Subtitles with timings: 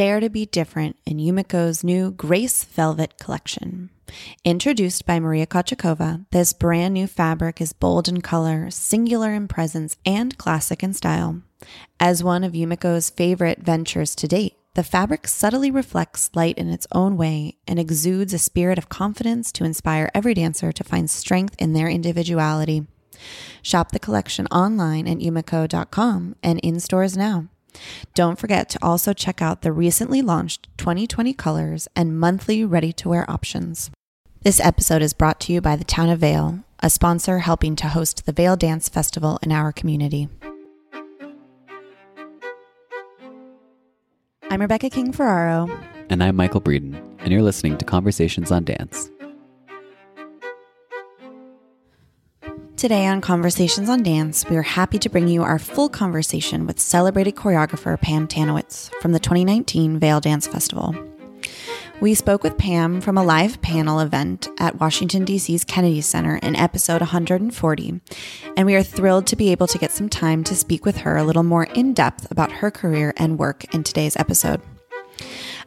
[0.00, 3.90] Dare to be different in Yumiko's new Grace Velvet collection.
[4.46, 9.98] Introduced by Maria Kochetkova, this brand new fabric is bold in color, singular in presence,
[10.06, 11.42] and classic in style.
[12.00, 16.86] As one of Yumiko's favorite ventures to date, the fabric subtly reflects light in its
[16.92, 21.56] own way and exudes a spirit of confidence to inspire every dancer to find strength
[21.58, 22.86] in their individuality.
[23.60, 27.50] Shop the collection online at yumiko.com and in stores now.
[28.14, 33.08] Don't forget to also check out the recently launched 2020 colors and monthly ready to
[33.08, 33.90] wear options.
[34.42, 37.88] This episode is brought to you by the Town of Vail, a sponsor helping to
[37.88, 40.28] host the Vail Dance Festival in our community.
[44.50, 45.70] I'm Rebecca King Ferraro.
[46.08, 49.10] And I'm Michael Breeden, and you're listening to Conversations on Dance.
[52.80, 56.80] Today on Conversations on Dance, we are happy to bring you our full conversation with
[56.80, 60.94] celebrated choreographer Pam Tanowitz from the 2019 Vail Dance Festival.
[62.00, 66.56] We spoke with Pam from a live panel event at Washington, D.C.'s Kennedy Center in
[66.56, 68.00] episode 140,
[68.56, 71.18] and we are thrilled to be able to get some time to speak with her
[71.18, 74.62] a little more in depth about her career and work in today's episode.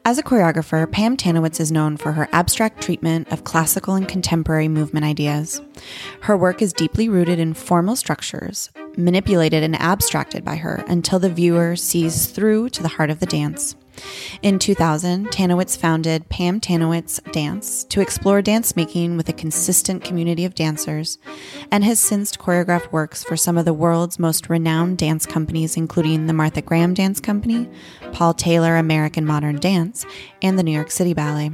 [0.06, 4.68] As a choreographer, Pam Tanowitz is known for her abstract treatment of classical and contemporary
[4.68, 5.62] movement ideas.
[6.24, 11.30] Her work is deeply rooted in formal structures, manipulated and abstracted by her until the
[11.30, 13.78] viewer sees through to the heart of the dance.
[14.42, 20.46] In 2000, Tanowitz founded Pam Tanowitz Dance to explore dance making with a consistent community
[20.46, 21.18] of dancers,
[21.72, 26.28] and has since choreographed works for some of the world's most renowned dance companies, including
[26.28, 27.70] the Martha Graham Dance Company,
[28.12, 30.06] Paul Taylor American Modern Dance,
[30.42, 31.52] and the New York City Ballet.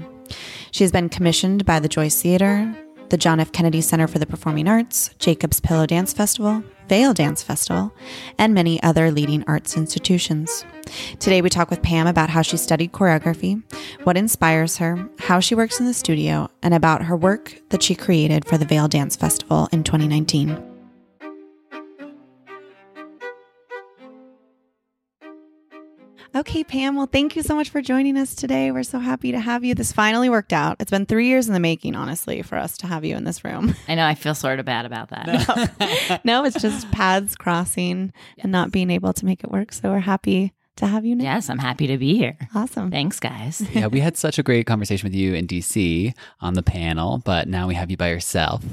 [0.72, 2.76] She has been commissioned by the Joyce Theater,
[3.10, 3.52] the John F.
[3.52, 7.94] Kennedy Center for the Performing Arts, Jacob's Pillow Dance Festival, Vail Dance Festival,
[8.38, 10.66] and many other leading arts institutions.
[11.20, 13.62] Today, we talk with Pam about how she studied choreography,
[14.04, 17.96] what inspires her, how she works in the studio, and about her work that she
[17.96, 20.79] created for the Vail Dance Festival in 2019.
[26.40, 26.96] Okay, Pam.
[26.96, 28.72] Well, thank you so much for joining us today.
[28.72, 29.76] We're so happy to have you.
[29.76, 30.78] This finally worked out.
[30.80, 33.44] It's been three years in the making, honestly, for us to have you in this
[33.44, 33.76] room.
[33.90, 34.06] I know.
[34.06, 36.22] I feel sort of bad about that.
[36.24, 39.74] no, it's just paths crossing and not being able to make it work.
[39.74, 41.24] So we're happy to have you now.
[41.24, 42.38] Yes, I'm happy to be here.
[42.56, 42.92] Awesome.
[42.92, 43.62] Thanks, guys.
[43.74, 47.48] yeah, we had such a great conversation with you in DC on the panel, but
[47.48, 48.64] now we have you by yourself.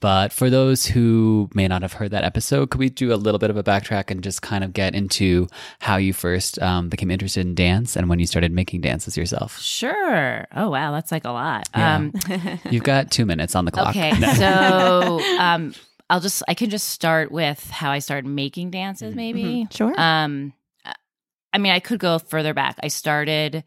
[0.00, 3.38] But for those who may not have heard that episode, could we do a little
[3.38, 5.46] bit of a backtrack and just kind of get into
[5.78, 9.58] how you first um, became interested in dance and when you started making dances yourself?
[9.58, 10.46] Sure.
[10.56, 10.92] Oh, wow.
[10.92, 11.68] That's like a lot.
[11.76, 11.96] Yeah.
[11.96, 12.12] Um,
[12.70, 13.90] You've got two minutes on the clock.
[13.90, 14.18] Okay.
[14.36, 15.74] so um,
[16.08, 19.44] I'll just, I can just start with how I started making dances, maybe.
[19.44, 19.74] Mm-hmm.
[19.74, 20.00] Sure.
[20.00, 20.54] Um,
[21.52, 22.76] I mean, I could go further back.
[22.82, 23.64] I started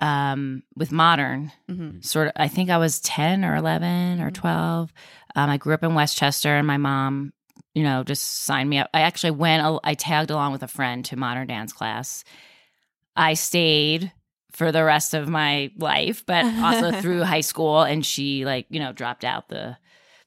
[0.00, 2.00] um, with modern, mm-hmm.
[2.00, 2.32] sort of.
[2.36, 4.92] I think I was ten or eleven or 12
[5.34, 7.32] um, I grew up in Westchester, and my mom,
[7.74, 8.90] you know, just signed me up.
[8.92, 9.80] I actually went.
[9.84, 12.24] I tagged along with a friend to modern dance class.
[13.16, 14.12] I stayed
[14.52, 17.82] for the rest of my life, but also through high school.
[17.82, 19.76] And she, like, you know, dropped out the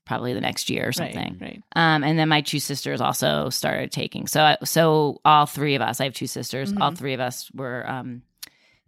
[0.06, 1.38] probably the next year or something.
[1.42, 1.64] Right.
[1.76, 4.28] Um, and then my two sisters also started taking.
[4.28, 6.72] So, I- so all three of us, I have two sisters.
[6.82, 8.22] All three of us were um,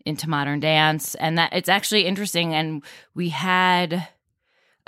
[0.05, 2.53] into modern dance, and that it's actually interesting.
[2.53, 2.83] And
[3.15, 4.07] we had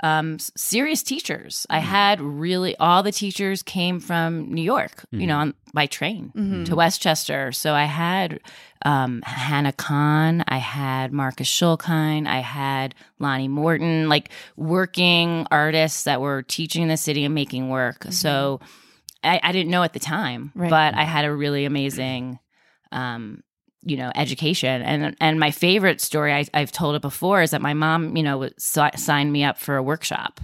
[0.02, 1.66] um, serious teachers.
[1.68, 6.64] I had really all the teachers came from New York, you know, on, by train
[6.66, 7.52] to Westchester.
[7.52, 8.40] So I had
[8.84, 16.20] um, Hannah Kahn, I had Marcus Schulkind, I had Lonnie Morton, like working artists that
[16.20, 18.06] were teaching in the city and making work.
[18.10, 18.60] So
[19.22, 20.70] I, I didn't know at the time, Right.
[20.70, 22.38] but I had a really amazing
[22.90, 23.42] um,
[23.82, 24.82] you know education.
[24.82, 28.22] And and my favorite story I, i've told it before is that my mom you
[28.22, 30.40] know was, signed me up for a workshop.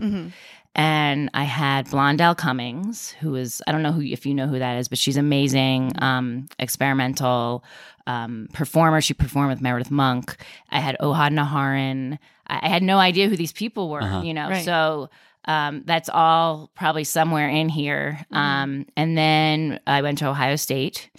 [0.74, 4.58] And i had blondell cummings who is i don't know who if you know who
[4.58, 7.64] that is but she's amazing um, experimental
[8.06, 9.00] um, performer.
[9.00, 10.36] She performed with meredith monk.
[10.70, 12.18] I had ohad naharin.
[12.46, 14.48] I, I had no idea who these people were you know?
[14.48, 14.64] Right.
[14.64, 15.10] so
[15.46, 18.24] um, that's all probably somewhere in here.
[18.32, 21.10] Um, and then i went to ohio state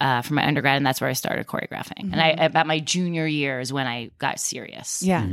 [0.00, 2.12] uh, for my undergrad, and that's where I started choreographing.
[2.12, 5.02] And I, about my junior year is when I got serious.
[5.02, 5.26] Yeah.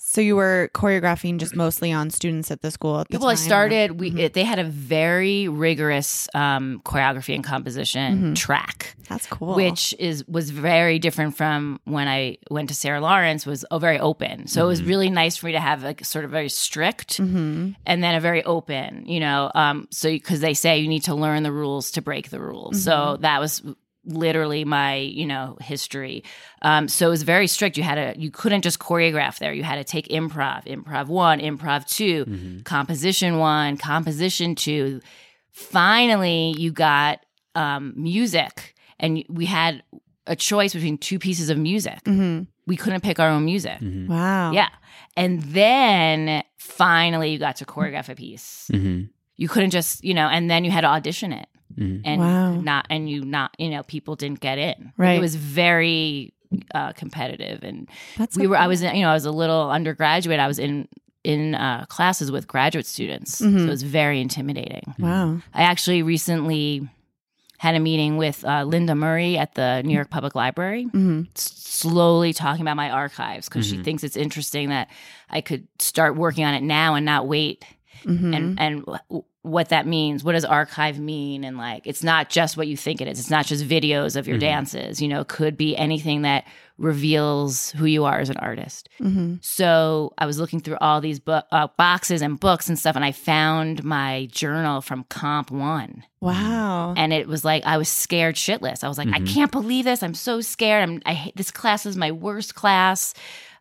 [0.00, 3.34] So you were choreographing just mostly on students at the school at the Well, I
[3.34, 4.00] time, or- started.
[4.00, 9.54] We it, they had a very rigorous um, choreography and composition track, That's cool.
[9.54, 13.44] which is was very different from when I went to Sarah Lawrence.
[13.44, 16.24] Was oh, very open, so it was really nice for me to have like sort
[16.24, 17.72] of very strict Mm-hmm.
[17.84, 19.04] and then a very open.
[19.04, 22.30] You know, um, so because they say you need to learn the rules to break
[22.30, 23.62] the rules, so that was
[24.08, 26.24] literally my you know history.
[26.62, 27.76] Um so it was very strict.
[27.76, 29.52] You had to you couldn't just choreograph there.
[29.52, 35.00] You had to take improv improv one improv 2 composition one composition two.
[35.52, 37.20] Finally you got
[37.54, 39.82] um music and we had
[40.26, 42.02] a choice between two pieces of music.
[42.04, 42.46] Mhm.
[42.66, 43.78] we couldn't pick our own music.
[43.80, 44.52] Wow.
[44.52, 44.68] yeah.
[45.16, 48.68] And then finally you got to choreograph a piece.
[48.70, 49.02] Hmm
[49.40, 51.46] you couldn't just you know and then you had to audition it
[51.78, 52.02] Mhm.
[52.04, 52.54] and Wow.
[52.60, 55.16] not and you not you know people didn't get in Right.
[55.16, 56.32] it was very
[56.74, 59.70] uh competitive and That's we so were i was you know i was a little
[59.70, 60.88] undergraduate i was in
[61.24, 63.58] in uh, classes with graduate students Mhm.
[63.58, 65.40] so it was very intimidating Wow.
[65.54, 66.88] i actually recently
[67.58, 71.52] had a meeting with uh, linda murray at the new york public library hmm s-
[71.56, 73.84] slowly talking about my archives because she Mhm.
[73.84, 74.88] thinks it's interesting that
[75.30, 77.64] i could start working on it now and not wait
[78.04, 81.44] hmm and and w- what that means what does archive mean?
[81.44, 83.18] And like it's not just what you think it is.
[83.18, 84.40] It's not just videos of your Mhm.
[84.40, 86.44] dances you know it could be anything that
[86.76, 88.88] reveals who you are as an artist.
[88.98, 92.96] Hmm so i was looking through all these bo- uh, boxes and books and stuff
[92.96, 96.02] and i found my journal from comp one.
[96.20, 96.94] Wow.
[96.96, 98.82] and it was like i was scared shitless.
[98.82, 99.32] I was like i Mhm.
[99.34, 100.02] can't believe this.
[100.02, 100.82] I'm so scared.
[100.88, 103.14] I'm i hate this class is my worst class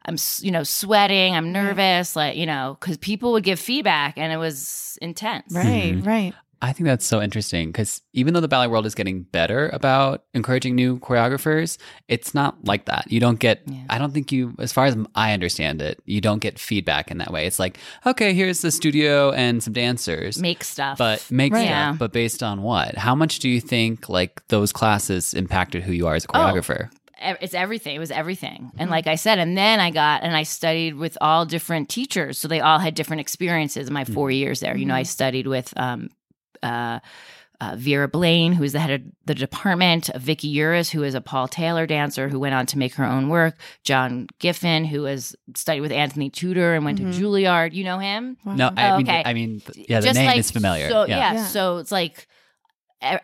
[0.07, 4.31] i'm you know sweating i'm nervous like you know because people would give feedback and
[4.33, 5.93] it was intense Right.
[5.95, 6.05] Mhm.
[6.05, 6.33] Right.
[6.59, 10.23] I think that's so interesting because even though the ballet world is getting better about
[10.33, 11.77] encouraging new choreographers,
[12.07, 13.05] it's not like that.
[13.11, 13.83] You don't get, Yeah.
[13.91, 17.19] I don't think you, as far as I understand it, you don't get feedback in
[17.19, 17.45] that way.
[17.45, 17.77] It's like,
[18.07, 20.39] okay, here's the studio and some dancers.
[20.41, 21.59] make stuff but make Right.
[21.67, 21.91] stuff, Yeah.
[21.99, 22.97] but based on what?
[22.97, 26.85] How much do you think like those classes impacted who you are as a choreographer?
[26.85, 26.89] ev-
[27.21, 27.95] it's everything.
[27.95, 28.71] It was everything.
[28.77, 32.37] And like I said, and then I got and I studied with all different teachers.
[32.37, 34.75] So they all had different experiences in my four years there.
[34.77, 36.09] You know, I studied with um
[36.63, 36.99] uh
[37.59, 41.21] uh, Vera Blaine, who is the head of the department, Vicky Uris, who is a
[41.21, 45.35] Paul Taylor dancer who went on to make her own work, John Giffin, who has
[45.55, 47.15] studied with Anthony Tudor and went Mhm.
[47.15, 47.73] to Juilliard.
[47.73, 48.37] You know him?
[48.45, 49.23] No, I Oh, mean, okay.
[49.25, 50.87] I mean, yeah, the Just name like- is familiar.
[50.87, 51.33] So, yeah.
[51.33, 51.45] Yeah.
[51.47, 52.27] So it's like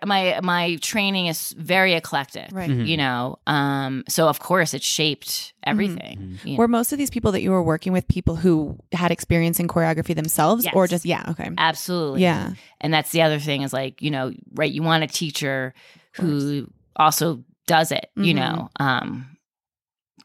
[0.06, 2.50] my my training is very eclectic.
[2.52, 2.70] Right.
[2.70, 2.88] Mhm.
[2.88, 5.70] You know, um, so of course it shaped Mm-hmm.
[5.72, 6.40] everything.
[6.44, 6.58] you know.
[6.60, 9.68] Were most of these people that you were working with people who had experience in
[9.68, 11.24] choreography themselves, or just yeah?
[11.30, 11.50] Okay.
[11.58, 12.22] Absolutely.
[12.22, 12.54] Yeah.
[12.82, 15.74] And that's the other thing is like, you know, right, you want a teacher
[16.14, 18.36] who also does it, you Mhm.
[18.36, 19.33] know, um,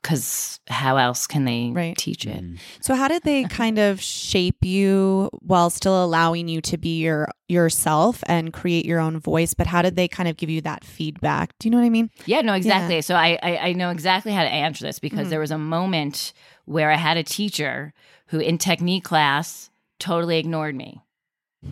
[0.02, 1.96] because how else can they Right.
[1.96, 2.42] teach it?
[2.42, 2.58] Mhm.
[2.80, 7.28] So how did they kind of shape you while still allowing you to be your
[7.48, 9.54] yourself and create your own voice?
[9.54, 11.52] But how did they kind of give you that feedback?
[11.58, 12.10] Do you know what I mean?
[12.26, 13.00] Yeah, no, exactly.
[13.02, 15.30] So I, I I know exactly how to answer this because Mhm.
[15.30, 16.32] there was a moment
[16.64, 17.92] where I had a teacher
[18.28, 21.00] who in technique class totally ignored me.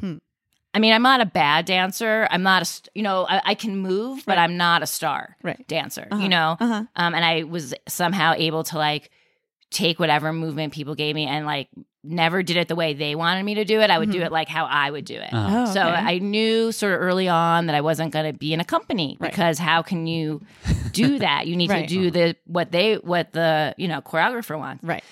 [0.01, 0.17] Hmm.
[0.77, 2.29] I mean, I'm not a bad dancer.
[2.31, 4.45] I'm not a, you know, I, I can move, but Right.
[4.45, 5.67] I'm not a star Right.
[5.69, 6.23] dancer, Uh-huh.
[6.23, 6.57] you know?
[6.61, 6.85] Uh huh.
[6.97, 9.11] Um, and I was somehow able to like
[9.71, 11.69] take whatever movement people gave me and like
[12.05, 13.91] never did it the way they wanted me to do it.
[13.91, 14.27] I would do Mhm.
[14.27, 15.33] it like how I would do it.
[15.33, 15.65] Uh-huh.
[15.69, 15.81] Oh, So.
[15.83, 19.17] I knew sort of early on that I wasn't going to be in a company
[19.19, 19.31] Right.
[19.31, 20.43] because how can you
[20.93, 21.47] do that?
[21.49, 21.89] You need Right.
[21.89, 24.85] to do the what they what the you know choreographer wants.
[24.85, 25.03] Right.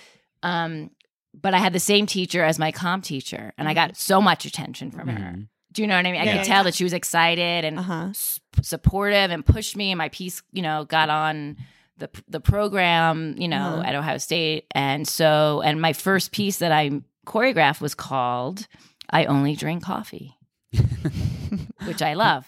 [0.44, 0.90] Um,
[1.34, 4.44] but I had the same teacher as my comp teacher, and I got so much
[4.44, 5.34] attention from her.
[5.74, 6.20] Do you know what I mean?
[6.20, 8.06] I Yeah, could yeah, tell that she was excited and Uh-huh.
[8.10, 11.56] s- supportive and pushed me and my piece you know got on
[11.98, 13.82] the the program you know Uh-huh.
[13.84, 16.90] at ohio state and so and my first piece that i
[17.26, 18.66] choreographed was called
[19.10, 20.36] i only drink coffee
[21.86, 22.46] which i love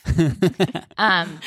[0.99, 1.41] um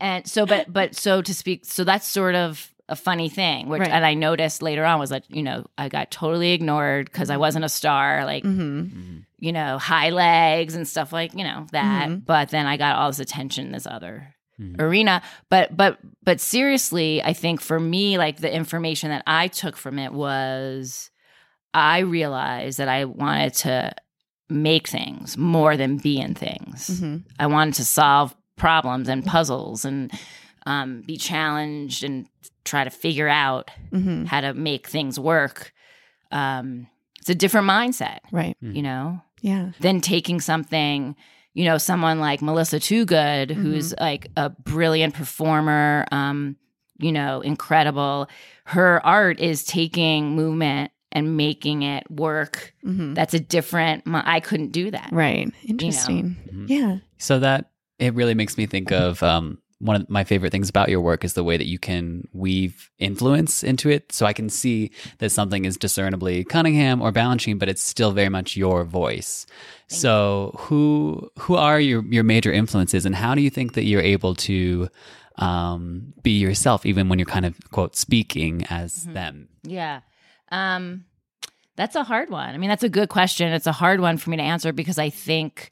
[0.00, 3.80] and so but but so to speak so that's sort of a funny thing which
[3.80, 3.90] Right.
[3.90, 7.36] and i noticed later on was that you know i got totally ignored because i
[7.36, 9.18] wasn't a star like Mm-hmm.
[9.40, 12.08] You know, high legs and stuff like, you know, that.
[12.08, 12.24] Mhm.
[12.26, 14.78] But then I got all this attention in this other Mhm.
[14.80, 15.22] arena.
[15.48, 19.98] But but but seriously, I think for me, like the information that I took from
[19.98, 21.10] it was
[21.74, 23.92] I realized that I wanted to
[24.48, 26.88] make things more than be in things.
[26.90, 27.16] Mm-hmm.
[27.38, 30.10] I wanted to solve problems and puzzles and
[30.66, 32.26] um, be challenged and
[32.64, 34.24] try to figure out Mm-hmm.
[34.26, 35.72] how to make things work.
[36.32, 36.86] Um,
[37.20, 38.56] it's a different mindset, Right.
[38.60, 39.22] you know?
[39.40, 39.70] Yeah.
[39.80, 41.16] than taking something
[41.54, 46.56] you know someone like melissa toogood who's like a brilliant performer um
[46.98, 48.28] you know incredible
[48.64, 53.14] her art is taking movement and making it work Mm-hmm.
[53.14, 55.52] that's a different i couldn't do that Right.
[55.64, 56.36] Interesting.
[56.52, 56.68] Mhm.
[56.68, 56.98] Yeah.
[57.18, 60.88] So that it really makes me think of um, one of my favorite things about
[60.90, 64.12] your work is the way that you can weave influence into it.
[64.12, 68.28] So I can see that something is discernibly Cunningham or Balanchine, but it's still very
[68.28, 69.46] much your voice.
[69.88, 74.00] so who who are your your major influences, and how do you think that you're
[74.02, 74.88] able to
[75.36, 79.48] um, be yourself even when you're kind of quote speaking as them?
[79.62, 80.00] yeah
[80.52, 81.04] um
[81.76, 84.30] that's a hard one i mean that's a good question it's a hard one for
[84.30, 85.70] me to answer because i think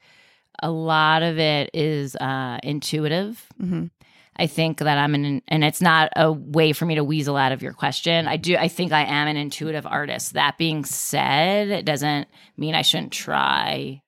[0.63, 3.87] a lot of it is uh intuitive Mm-hmm.
[4.41, 7.51] I think that I'm an, and it's not a way for me to weasel out
[7.51, 8.29] of your question.
[8.29, 10.35] I do, I think I am an intuitive artist.
[10.35, 14.01] That being said, it doesn't mean I shouldn't try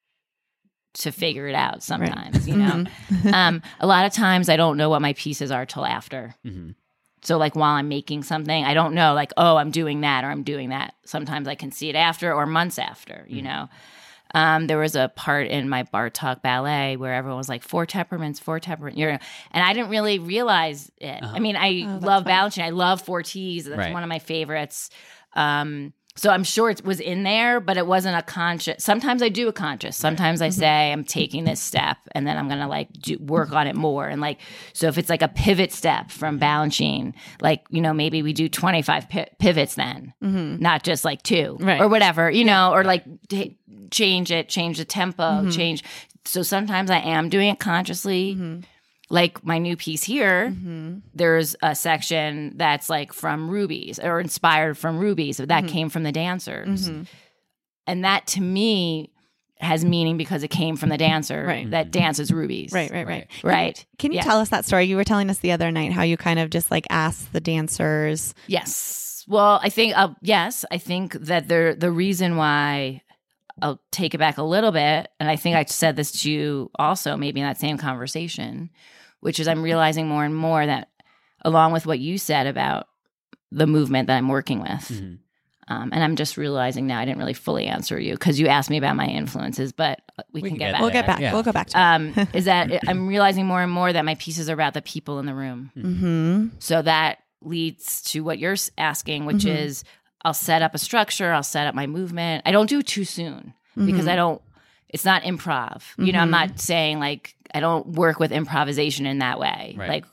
[0.95, 2.85] to figure it out sometimes, you know?
[3.33, 6.37] um, a lot of times I don't know what my pieces are till after.
[6.47, 6.77] Mhm.
[7.23, 10.29] So, like, while I'm making something, I don't know, like, oh, I'm doing that or
[10.31, 10.95] I'm doing that.
[11.05, 13.69] Sometimes I can see it after or months after, you know?
[14.35, 18.39] Um, there was a part in my Bartok ballet where everyone was like, four temperaments,
[18.39, 18.99] four temperaments.
[18.99, 19.21] You're, and
[19.65, 21.21] I didn't really realize it.
[21.23, 22.33] I mean, I Oh, love fun.
[22.33, 22.65] Balanchine.
[22.65, 23.65] I love Four T's.
[23.65, 23.93] That's Right.
[23.93, 24.91] one of my favorites.
[25.35, 28.83] Um, so I'm sure it was in there, but it wasn't a conscious.
[28.85, 29.97] Sometimes I do a conscious.
[29.97, 33.67] Sometimes I say I'm taking this step, and then I'm gonna like do, work on
[33.67, 34.07] it more.
[34.09, 34.41] And like,
[34.73, 38.49] so if it's like a pivot step from Balanchine, like you know maybe we do
[38.49, 41.81] 25 pi- pivots then, not just like two Right.
[41.81, 43.57] or whatever, you know, or like t-
[43.91, 45.51] change it, change the tempo, Mm-hmm.
[45.51, 45.85] change.
[46.27, 48.35] So sometimes I am doing it consciously.
[48.35, 48.61] Mm-hmm.
[49.13, 50.55] Like my new piece here,
[51.15, 55.37] there's a section that's like from Rubies or inspired from Rubies.
[55.39, 55.49] So Mm-hmm.
[55.67, 56.89] that came from the dancers.
[57.87, 59.11] And that to me
[59.59, 61.71] has meaning because it came from the dancer Right.
[61.71, 62.73] that dances Rubies.
[62.73, 62.91] Right.
[62.91, 63.07] Right.
[63.07, 63.27] Right.
[63.43, 63.85] Right.
[63.99, 64.23] Can you Yeah.
[64.23, 64.85] tell us that story?
[64.87, 67.41] You were telling us the other night how you kind of just like asked the
[67.41, 68.33] dancers.
[68.47, 69.25] Yes.
[69.29, 73.03] Well, I think uh, yes, I think that the the reason why
[73.63, 76.71] I'll take it back a little bit, and I think I said this to you
[76.79, 78.71] also, maybe in that same conversation,
[79.21, 80.89] which is I'm realizing more and more that
[81.45, 82.87] along with what you said about
[83.53, 85.19] the movement that I'm working with, Mhm.
[85.69, 88.71] um, and I'm just realizing now I didn't really fully answer you because you asked
[88.71, 90.01] me about my influences, but
[90.33, 90.81] we, can, get, back.
[90.81, 91.21] We'll get back.
[91.21, 91.33] Yeah.
[91.33, 91.81] We'll go back to.
[91.81, 94.83] um, is that it- I'm realizing more and more that my pieces are about the
[94.83, 95.71] people in the room.
[95.77, 96.47] mm-hmm.
[96.61, 99.57] So that leads to what you're asking, which Mhm.
[99.57, 99.85] is
[100.23, 102.43] I'll set up a structure, I'll set up my movement.
[102.47, 104.43] I don't do it too soon because I don't,
[104.89, 105.83] it's not improv.
[105.97, 109.75] You know, I'm not saying like, I don't work with improvisation in that way.
[109.79, 109.89] Right.
[109.89, 110.05] Like,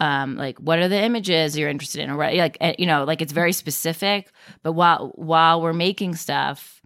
[0.00, 3.04] um, like what are the images you're interested in, or what, like eh, you know,
[3.04, 4.30] like it's very specific.
[4.62, 6.80] But while while we're making stuff,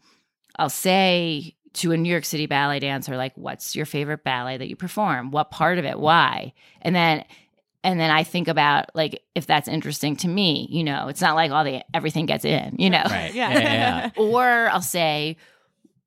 [0.56, 4.68] I'll say to a New York City ballet dancer, like, what's your favorite ballet that
[4.68, 5.30] you perform?
[5.30, 5.98] What part of it?
[5.98, 6.52] Why?
[6.80, 7.24] And then
[7.84, 11.34] and then I think about like if that's interesting to me, you know, it's not
[11.34, 13.02] like all the everything gets in, you know.
[13.04, 13.34] Right.
[13.34, 13.50] Yeah.
[13.52, 13.58] Yeah.
[13.58, 14.10] yeah, yeah.
[14.16, 15.36] Or I'll say,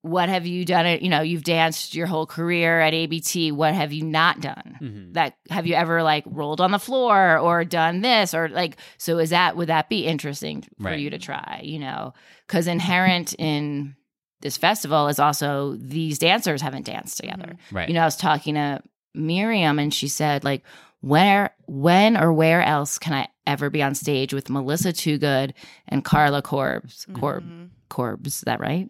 [0.01, 0.85] what have you done?
[0.85, 3.51] It you know, you've danced your whole career at ABT.
[3.51, 4.77] What have you not done?
[4.81, 5.13] Mhm.
[5.13, 8.77] That have you ever like rolled on the floor or done this or like?
[8.97, 10.99] So is that would that be interesting for Right.
[10.99, 11.61] you to try?
[11.63, 12.13] You know,
[12.47, 13.95] because inherent in
[14.41, 17.57] this festival is also these dancers haven't danced together.
[17.71, 17.87] Right.
[17.89, 18.83] You know, I was talking to
[19.15, 20.61] Miriam and she said, like,
[21.01, 25.53] where, when, or where else can I ever be on stage with Melissa Toogood
[25.87, 27.05] and Carla Korbes?
[27.05, 27.19] Mm-hmm.
[27.19, 27.43] Corb,
[27.89, 28.89] Corbs, is that right?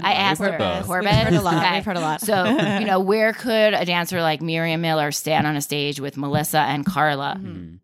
[0.00, 0.56] I asked her.
[0.56, 0.86] both.
[0.86, 1.12] Corbett.
[1.12, 1.54] We've heard a lot.
[1.54, 1.74] Okay.
[1.74, 2.20] We've heard a lot.
[2.20, 2.44] So,
[2.78, 6.60] you know, where could a dancer like Miriam Miller stand on a stage with Melissa
[6.60, 7.36] and Carla?
[7.40, 7.80] Mhm.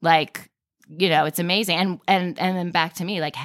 [0.00, 0.50] Like,
[0.88, 1.76] you know, it's amazing.
[1.76, 3.36] And and and then back to me, like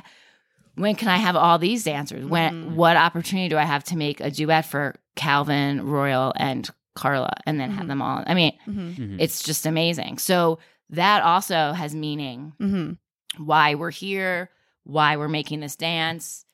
[0.75, 2.25] when can I have all these dancers?
[2.25, 2.75] When mm-hmm.
[2.75, 7.59] what opportunity do I have to make a duet for Calvin, Royal, and Carla, and
[7.59, 8.23] then have them all?
[8.25, 9.17] I mean, Mhm.
[9.19, 10.17] it's just amazing.
[10.17, 10.59] So
[10.89, 12.53] that also has meaning.
[12.59, 13.43] Mm-hmm.
[13.45, 14.49] Why we're here,
[14.83, 16.45] why we're making this dance,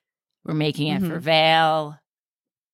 [0.45, 1.97] we're making it for Vail.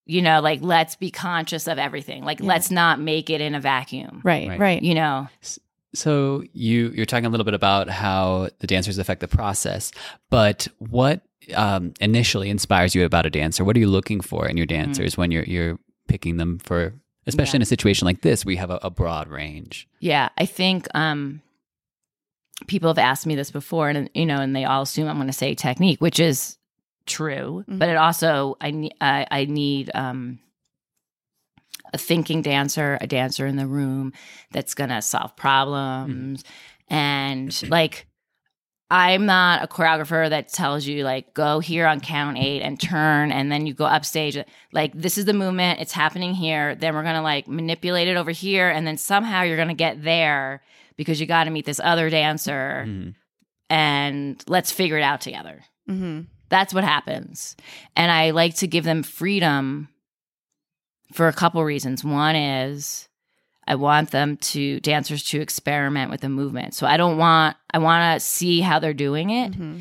[0.06, 2.24] You know, like let's be conscious of everything.
[2.24, 2.46] Like Yeah.
[2.46, 4.22] let's not make it in a vacuum.
[4.24, 4.60] Right, Right.
[4.60, 4.82] right.
[4.82, 5.28] You know,
[5.94, 9.92] So you you're talking a little bit about how the dancers affect the process,
[10.30, 11.22] but what
[11.56, 13.64] um, initially inspires you about a dancer?
[13.64, 16.94] What are you looking for in your dancers when you're you're picking them for,
[17.28, 19.88] especially in a situation like this where you have a, a broad range?
[20.00, 21.42] Yeah, I think um,
[22.68, 25.28] people have asked me this before, and you know, and they all assume I'm going
[25.28, 26.58] to say technique, which is
[27.06, 27.64] true.
[27.68, 30.40] But it also, I need, I, I need um,
[31.94, 34.14] a thinking dancer, a dancer in the room
[34.52, 36.44] that's going to solve problems,
[36.90, 38.07] and like.
[38.90, 43.34] I'm not a choreographer that tells you like go here on count eight and turn
[43.34, 44.38] and then you go upstage.
[44.72, 46.74] Like this is the movement, it's happening here.
[46.76, 50.62] Then we're gonna like manipulate it over here, and then somehow you're gonna get there
[50.96, 53.16] because you got to meet this other dancer, Mhm.
[53.70, 55.64] and let's figure it out together.
[55.90, 56.22] Mm-hmm.
[56.50, 57.58] That's what happens,
[57.96, 59.90] and I like to give them freedom
[61.14, 62.04] for a couple reasons.
[62.06, 63.10] One is
[63.68, 66.74] I want them to dancers to experiment with the movement.
[66.74, 69.80] So I don't want I want to see how they're doing it Mm-hmm.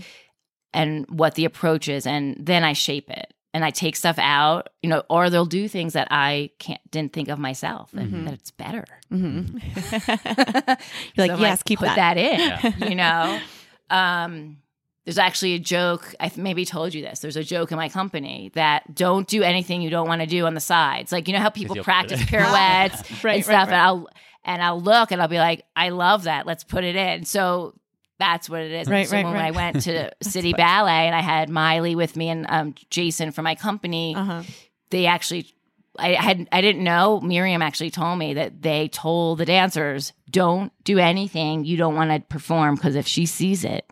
[0.74, 3.32] and what the approach is and then I shape it.
[3.54, 7.14] And I take stuff out, you know, or they'll do things that I can't didn't
[7.14, 8.84] think of myself and that it's better.
[9.10, 9.56] Mm-hmm.
[11.14, 12.18] You're like, I'm yes, keep put that.
[12.18, 12.74] in.
[12.90, 13.40] You know,
[13.90, 14.58] um,
[15.06, 16.14] there's actually a joke.
[16.20, 17.20] I th- maybe told you this.
[17.20, 20.44] There's a joke in my company that don't do anything you don't want to do
[20.44, 21.12] on the sides.
[21.12, 23.74] Like you know how people practice pirouettes Right, and stuff, right.
[23.74, 24.08] and I'll
[24.44, 26.44] and I'll look and I'll be like, I love that.
[26.46, 27.24] Let's put it in.
[27.24, 27.74] So.
[28.18, 28.88] That's what it is.
[28.88, 29.48] Right, so right, when right.
[29.48, 33.44] I went to City Ballet and I had Miley with me and um, Jason from
[33.44, 34.42] my company, Uh-huh.
[34.88, 35.52] they actually
[35.98, 40.72] I had I didn't know Miriam actually told me that they told the dancers don't
[40.82, 43.84] do anything you don't want to perform because if she sees it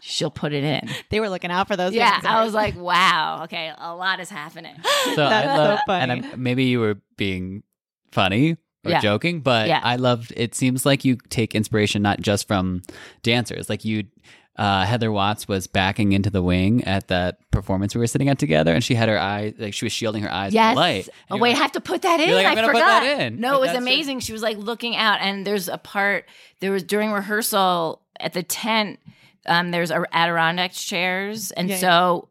[0.00, 0.88] she'll put it in.
[1.10, 1.92] They were looking out for those.
[1.92, 2.30] Yeah, dancers.
[2.30, 4.74] I was like, wow, okay, a lot is happening.
[5.14, 6.12] So That's I love, so and.
[6.12, 7.62] I'm, maybe you were being
[8.10, 9.00] funny or Yeah.
[9.00, 9.80] joking, but Yeah.
[9.82, 10.32] I loved.
[10.36, 12.82] It seems like you take inspiration not just from
[13.22, 14.04] dancers, like you.
[14.54, 18.38] Uh, Heather Watts was backing into the wing at that performance we were sitting at
[18.38, 20.66] together, and she had her eyes like she was shielding her eyes Yes.
[20.68, 21.08] from the light.
[21.08, 22.28] Oh And wait, I have to put that in.
[22.28, 23.02] You're like, I'm I gonna put forgot.
[23.02, 23.40] that in.
[23.40, 23.82] No, But it was that's it.
[23.82, 24.20] amazing.
[24.20, 26.26] She was like looking out, and there's a part.
[26.60, 28.98] There was during rehearsal at the tent.
[29.46, 32.28] Um, there's a Adirondack chairs, and Yeah, so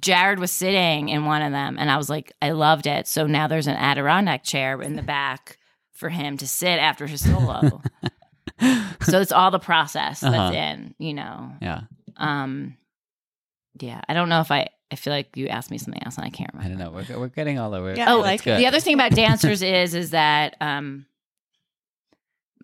[0.00, 3.06] Jared was sitting in one of them, and I was like, I loved it.
[3.08, 5.58] So now there's an Adirondack chair in the back
[5.92, 7.80] for him to sit after his solo.
[9.02, 10.52] so it's all the process that's Uh-huh.
[10.52, 11.52] in, you know.
[11.60, 11.82] yeah,
[12.16, 12.76] Um,
[13.80, 14.68] yeah, I don't know if I.
[14.88, 16.64] I feel like you asked me something else, and I can't remember.
[16.66, 17.04] I don't know.
[17.14, 17.92] We're, we're getting all over.
[17.96, 18.56] Yeah, Oh, like good.
[18.60, 21.06] The other thing about dancers is is that um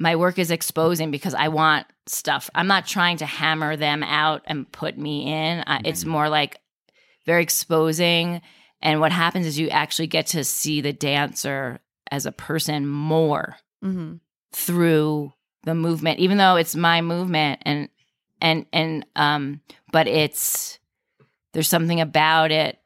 [0.02, 2.50] my work is exposing because I want stuff.
[2.54, 5.62] I'm not trying to hammer them out and put me in.
[5.84, 6.60] It's more like
[7.24, 8.42] very exposing
[8.80, 11.78] and what happens is you actually get to see the dancer
[12.10, 14.18] as a person more Mhm.
[14.52, 17.88] through the movement even though it's my movement and
[18.40, 19.60] and and um
[19.92, 20.80] but it's
[21.52, 22.80] there's something about it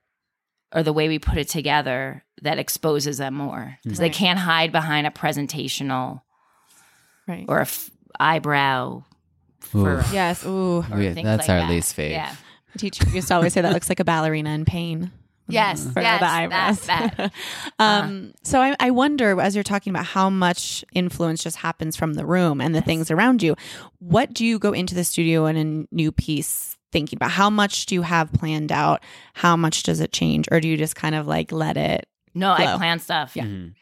[0.74, 4.12] or the way we put it together that exposes them more because Right.
[4.12, 6.20] they can't hide behind a presentational
[7.26, 7.44] Right.
[7.48, 9.02] or a f- eyebrow
[9.60, 10.02] for Ooh.
[10.12, 10.44] yes.
[10.46, 10.84] Ooh.
[10.90, 11.70] or Yeah, things that's like our that.
[11.70, 12.10] least fave.
[12.10, 12.34] yeah
[12.78, 15.10] teacher used to always say that looks like a ballerina in pain.
[15.48, 16.80] yes For yes the eyebrows.
[16.86, 17.32] that, that.
[17.78, 22.14] um, so I, I wonder, as you're talking about how much influence just happens from
[22.14, 23.56] the room and the things around you,
[23.98, 27.30] what do you go into the studio in a new piece thinking about?
[27.30, 29.02] How much do you have planned out?
[29.34, 32.06] How much does it change, or do you just kind of like let it?
[32.34, 32.76] no i Flow.
[32.76, 33.72] plan stuff Mhm.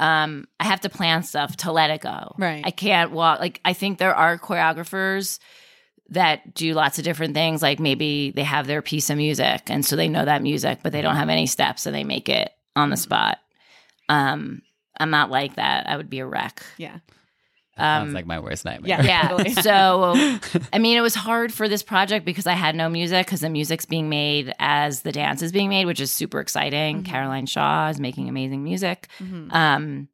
[0.00, 2.62] Um i have to plan stuff to let it go Right.
[2.64, 5.38] i can't walk like i think there are choreographers
[6.10, 9.84] that do lots of different things like maybe they have their piece of music and
[9.84, 12.50] so they know that music but they don't have any steps and they make it
[12.76, 13.38] on the spot
[14.08, 14.62] um
[15.00, 16.98] i'm not like that i would be a wreck Yeah.
[17.78, 19.00] Sounds um, like my worst nightmare.
[19.02, 19.32] Yeah.
[19.36, 20.12] yeah so
[20.72, 23.48] i mean it was hard for this project because i had no music because the
[23.48, 27.88] music's being made as the dance is being made which is super exciting caroline shaw
[27.88, 29.52] is making amazing music Mhm.
[29.54, 30.08] um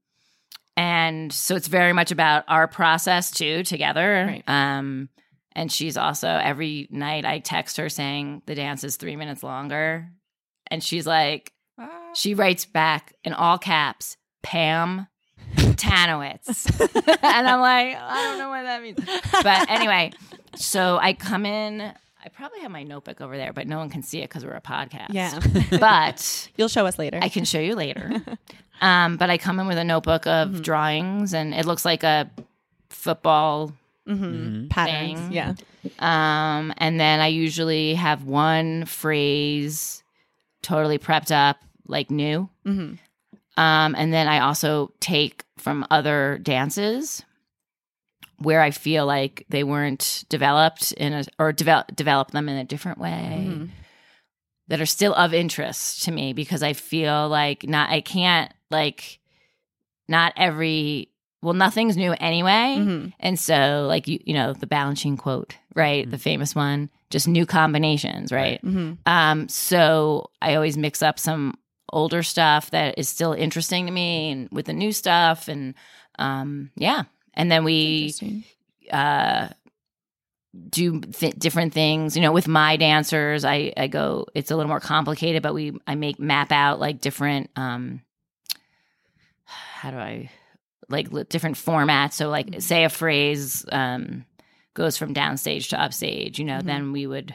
[0.77, 4.43] and so it's very much about our process too together Right.
[4.49, 5.09] um
[5.57, 10.09] and she's also every night i text her saying the dance is three minutes longer
[10.71, 11.53] and she's like
[12.15, 15.07] she writes back in all caps pam
[15.55, 16.67] tanowitz
[17.23, 18.99] and i'm like i don't know what that means
[19.43, 20.11] but anyway
[20.57, 21.93] so i come in
[22.27, 24.53] I probably have my notebook over there, but no one can see it because we're
[24.55, 25.09] a podcast.
[25.11, 25.39] Yeah.
[25.79, 27.19] but You'll show us later.
[27.21, 28.13] I can show you later.
[28.81, 30.63] um, but I come in with a notebook of Mm-hmm.
[30.63, 32.31] drawings, and it looks like a
[32.89, 33.75] football.
[34.09, 34.69] mm-hmm.
[34.69, 35.31] Patterns.
[35.35, 35.53] Yeah.
[35.99, 40.03] Um, and then I usually have one phrase
[40.63, 42.49] totally prepped up, like new.
[42.65, 42.95] Mm-hmm.
[43.63, 47.25] Um, and then I also take from other dances
[48.39, 52.65] where I feel like they weren't developed in a or develop develop them in a
[52.65, 53.65] different way Mm-hmm.
[54.69, 59.21] that are still of interest to me because I feel like not I can't like
[60.09, 61.11] not every
[61.43, 63.09] well nothing's new anyway Mm-hmm.
[63.21, 67.47] and so like you you know the Balanchine quote right the famous one just new
[67.47, 68.95] combinations right Mm-hmm.
[69.07, 71.55] um, so I always mix up some
[71.93, 75.75] older stuff that is still interesting to me and with the new stuff and
[76.19, 77.05] um, yeah.
[77.35, 78.15] And then we
[78.93, 79.49] uh,
[80.71, 82.15] do th- different things.
[82.17, 84.27] You know, with my dancers, I I go.
[84.35, 87.51] It's a little more complicated, but we I make map out like different.
[87.57, 88.03] Um,
[89.45, 90.31] how do I
[90.89, 92.13] like li- different formats?
[92.13, 94.25] So like, say a phrase um,
[94.75, 96.39] goes from downstage to upstage.
[96.39, 96.65] You know, Mhm.
[96.65, 97.35] then we would.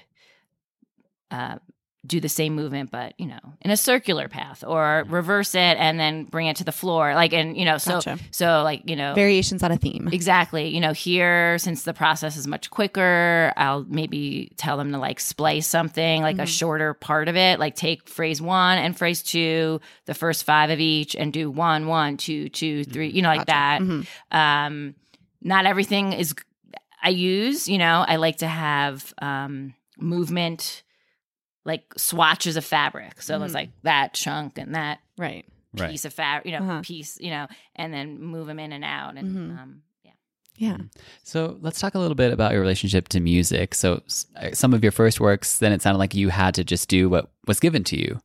[1.29, 1.57] Uh,
[2.05, 5.99] do the same movement but you know in a circular path or reverse it and
[5.99, 8.17] then bring it to the floor like and you know so Gotcha.
[8.31, 10.07] so like you know Variations on a theme.
[10.11, 10.69] Exactly.
[10.69, 15.19] You know, here, since the process is much quicker, I'll maybe tell them to like
[15.19, 19.81] splice something, like a shorter part of it, like take phrase one and phrase two,
[20.05, 23.47] the first five of each, and do one, one, two, two, three, you know, like
[23.47, 23.81] that.
[23.81, 24.07] Mhm.
[24.31, 24.95] Um,
[25.41, 26.33] not everything is,
[27.03, 30.83] I use, you know, I like to have um, movement,
[31.65, 33.21] like swatches of fabric.
[33.21, 33.55] So it's Mhm.
[33.55, 35.45] like that chunk and that Right.
[35.77, 35.91] Right.
[35.91, 36.81] piece of fabric, you know, Uh-huh.
[36.83, 39.17] piece, you know, and then move them in and out.
[39.17, 39.59] And Mhm.
[39.61, 40.11] um, yeah.
[40.55, 40.77] Yeah.
[41.23, 43.75] So let's talk a little bit about your relationship to music.
[43.75, 44.01] So
[44.35, 47.07] uh, some of your first works, then it sounded like you had to just do
[47.09, 48.19] what was given to you.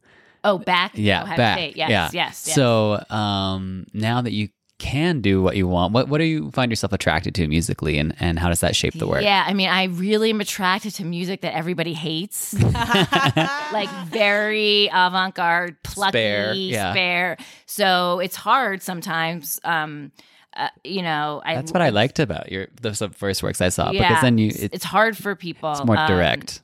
[0.46, 0.92] Oh, back.
[0.94, 1.58] Yeah, oh, how to back.
[1.58, 1.72] say.
[1.74, 2.10] Yes, yeah.
[2.12, 2.54] yes, yes.
[2.54, 6.70] So um, now that you can do what you want, what what do you find
[6.70, 9.22] yourself attracted to musically, and and how does that shape the work?
[9.22, 12.54] Yeah, I mean, I really am attracted to music that everybody hates,
[13.72, 16.92] like very avant-garde, plucky, Spare, yeah.
[16.92, 17.37] spare.
[17.66, 19.60] So it's hard sometimes.
[19.64, 20.12] Um,
[20.56, 23.90] uh, you know, I, That's what I liked about your the first works I saw
[23.90, 25.72] Yeah, because then you it's, it's, hard for people.
[25.72, 26.62] it's more Um, direct.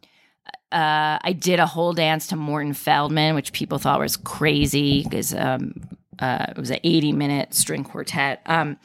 [0.70, 5.34] uh, I did a whole dance to Morton Feldman, which people thought was crazy because
[5.34, 5.74] um,
[6.20, 8.42] uh, it was an 80 minute string quartet.
[8.46, 8.76] Um,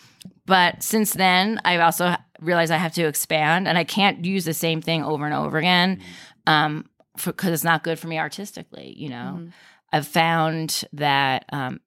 [0.46, 4.54] but since then, I've also realized I have to expand and I can't use the
[4.54, 6.02] same thing over and over again
[6.48, 6.90] um,
[7.24, 8.94] because it's not good for me artistically.
[8.98, 9.50] You know,
[9.92, 11.80] I've found that um,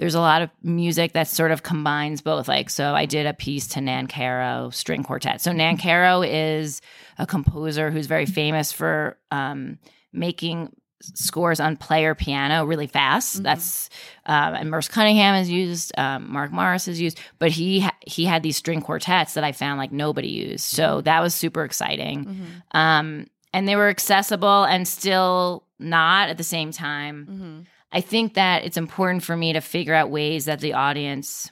[0.00, 2.48] there's a lot of music that sort of combines both.
[2.48, 5.42] Like, so I did a piece to Nancarrow string quartet.
[5.42, 6.80] So Nancarrow is
[7.18, 9.78] a composer who's very famous for um,
[10.12, 13.42] making scores on player piano really fast.
[13.42, 13.88] That's
[14.26, 18.24] um, and Merce Cunningham has used, um, Mark Morris has used, but he ha- he
[18.24, 20.64] had these string quartets that I found like nobody used.
[20.64, 22.62] So that was super exciting.
[22.72, 27.66] Um, and they were accessible and still not at the same time.
[27.92, 31.50] I think that it's important for me to figure out ways that the audience,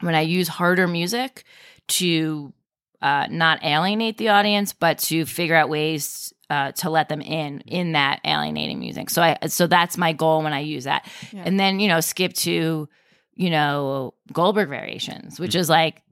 [0.00, 1.44] when I use harder music,
[1.88, 2.52] to
[3.02, 7.60] uh, not alienate the audience, but to figure out ways uh, to let them in
[7.62, 9.10] in that alienating music.
[9.10, 12.32] So I so that's my goal when I use that, and then you know skip
[12.34, 12.88] to
[13.34, 16.02] you know Goldberg variations, which is like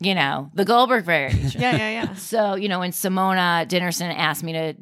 [0.00, 1.60] you know the Goldberg variation.
[1.60, 2.14] Yeah, yeah, yeah.
[2.14, 4.74] So, you know, when Simone Dinnerstein asked me to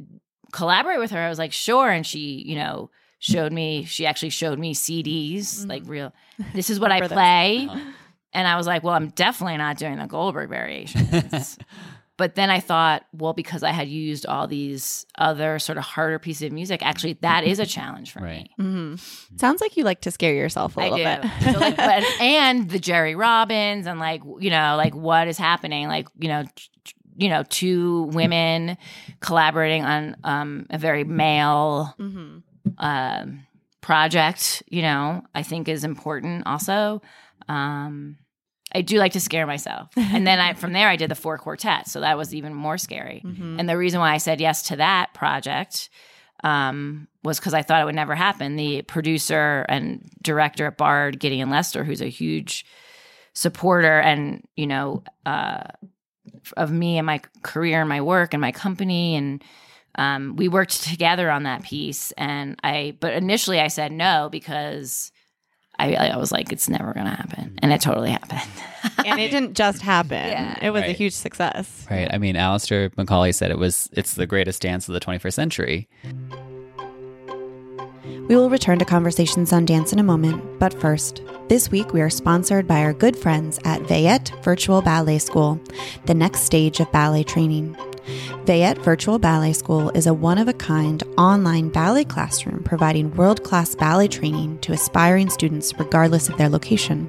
[0.53, 1.91] collaborate with her, I was like, sure.
[1.91, 6.13] And she, you know, showed me, she actually showed me CDs, like real,
[6.55, 7.17] this is what I Remember this.
[7.17, 7.69] play.
[8.33, 11.59] And I was like, well, I'm definitely not doing the Goldberg variations.
[12.17, 16.19] but then I thought, well, because I had used all these other sort of harder
[16.19, 18.49] pieces of music, actually, that is a challenge for Right.
[18.59, 18.65] me.
[18.65, 18.95] hmm
[19.37, 21.05] Sounds like you like to scare yourself a I little do.
[21.05, 21.53] bit.
[21.53, 25.89] so like, but, and the Jerry Robbins and like you know like what is happening?
[25.89, 28.77] Like you know, t- t- you know, two women
[29.21, 32.39] collaborating on um, a very male hmm
[32.79, 33.47] um,
[33.81, 34.63] project.
[34.69, 36.47] You know, I think is important.
[36.47, 37.03] Also,
[37.49, 38.17] um,
[38.75, 41.39] I do like to scare myself, and then I from there I did the four
[41.39, 41.89] quartet.
[41.89, 43.23] so that was even more scary.
[43.25, 43.61] Mm-hmm.
[43.61, 45.91] And the reason why I said yes to that project
[46.43, 48.57] um, was because I thought it would never happen.
[48.57, 52.67] The producer and director at Bard, Gideon Lester, who's a huge
[53.33, 55.65] supporter and you know uh,
[56.57, 59.43] of me and my career and my work and my company, and
[59.97, 62.13] um, we worked together on that piece.
[62.13, 65.13] And I, but initially I said no because
[65.79, 68.43] I, I was like, it's never gonna happen, and it totally happened.
[69.05, 70.13] and it didn't just happen.
[70.13, 70.59] Yeah.
[70.63, 71.87] It was a huge success.
[71.91, 72.09] Right.
[72.13, 75.89] I mean, Alastair Macaulay said it was it's the greatest dance of the 21st century.
[78.29, 82.01] We will return to conversations on dance in a moment, but first, this week we
[82.01, 85.61] are sponsored by our good friends at Veyette Virtual Ballet School,
[86.07, 87.77] the next stage of ballet training.
[88.45, 93.43] Veyette Virtual Ballet School is a one of a kind online ballet classroom providing world
[93.45, 97.09] class ballet training to aspiring students regardless of their location.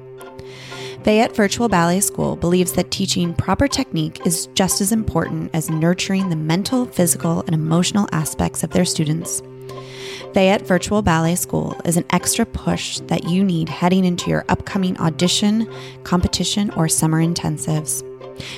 [1.02, 6.30] Veyette Virtual Ballet School believes that teaching proper technique is just as important as nurturing
[6.30, 9.42] the mental, physical, and emotional aspects of their students.
[10.32, 14.98] Veyette Virtual Ballet School is an extra push that you need heading into your upcoming
[14.98, 15.70] audition,
[16.04, 18.02] competition, or summer intensives.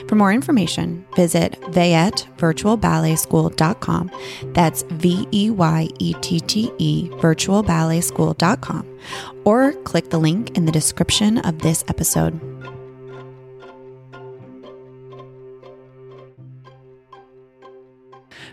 [0.08, 4.10] For more information, visit VeyetteVirtualBalletSchool.com.
[4.52, 8.98] That's V E Y E T T E virtualballetSchool.com
[9.44, 12.40] or click the link in the description of this episode.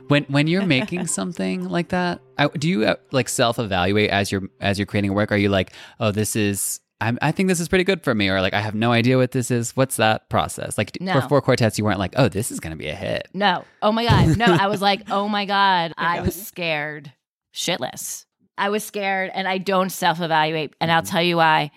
[0.08, 2.22] When when you're making something like that,
[2.60, 5.32] do you uh, like self evaluate as you're as you're creating a work?
[5.32, 8.30] Are you like, oh, this is I'm, I think this is pretty good for me,
[8.30, 9.76] or like I have no idea what this is.
[9.76, 10.98] What's that process like?
[11.02, 11.20] No.
[11.20, 13.28] For four quartets, you weren't like, oh, this is going to be a hit.
[13.34, 13.66] No.
[13.82, 14.38] Oh my God.
[14.38, 15.94] No, I was like, oh my God.
[15.98, 17.12] I was scared
[17.54, 18.26] shitless.
[18.58, 20.74] I was scared and I don't self evaluate.
[20.80, 21.72] And I'll tell you why.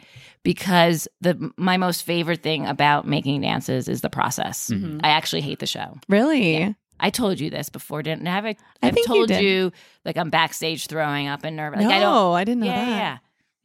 [0.44, 4.70] Because the my most favorite thing about making dances is the process.
[4.70, 5.00] Mm-hmm.
[5.02, 5.98] I actually hate the show.
[6.08, 6.74] Really?
[7.00, 8.30] I told you this before, didn't I?
[8.30, 8.48] Have I?
[8.48, 9.42] I I've think you told did.
[9.42, 9.72] you,
[10.04, 11.78] like I'm backstage throwing up and nervous.
[11.78, 12.34] Like no, I don't.
[12.36, 12.90] I didn't know yeah, that.
[12.90, 13.18] yeah,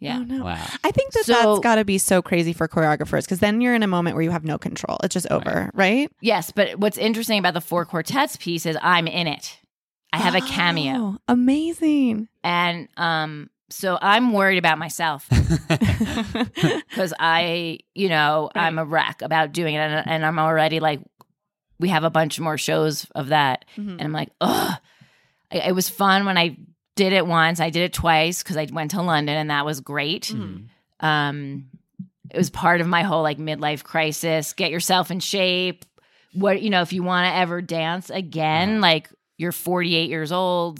[0.03, 0.17] yeah.
[0.19, 0.43] Oh, no.
[0.43, 0.65] Wow.
[0.83, 3.73] I think that So- that's got to be so crazy for choreographers because then you're
[3.75, 4.97] in a moment where you have no control.
[5.03, 6.11] It's just over, right?
[6.21, 9.57] Yes, but what's interesting about the four quartets piece is I'm in it.
[10.11, 12.27] I have a cameo, Oh, amazing.
[12.43, 15.27] and um, so I'm worried about myself.
[16.89, 20.99] because I, you know, I'm a wreck about doing it, and, and I'm already like,
[21.79, 23.91] we have a bunch more shows of that, Mhm.
[23.93, 24.77] and I'm like, ugh.
[25.51, 26.57] It was fun when I
[26.95, 27.59] did it once.
[27.59, 30.33] I did it twice because I went to London, and that was great.
[30.99, 31.65] Um,
[32.31, 34.53] it was part of my whole like midlife crisis.
[34.53, 35.85] Get yourself in shape.
[36.33, 40.79] What you know, if you want to ever dance again, like you're 48 years old,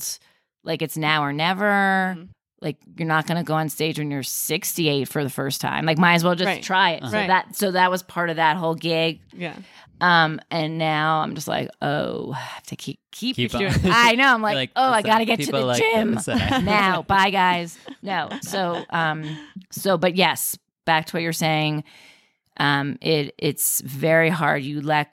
[0.64, 2.30] like it's now or never Mhm.
[2.62, 5.86] like you're not going to go on stage when you're 68 for the first time
[5.86, 6.64] like might as well just Right.
[6.64, 7.28] try it so Right.
[7.28, 9.56] that so that was part of that whole gig Yeah.
[10.02, 14.16] Um and now i'm just like oh i have to keep keep, Keep doing i
[14.16, 16.20] know i'm like, Like, oh i gotta get to the like gym
[16.66, 17.02] now.
[17.08, 17.78] Bye guys.
[18.02, 19.24] No so um
[19.72, 21.84] so but yes back to what you're saying.
[22.58, 24.64] Um it it's very hard.
[24.64, 25.12] You let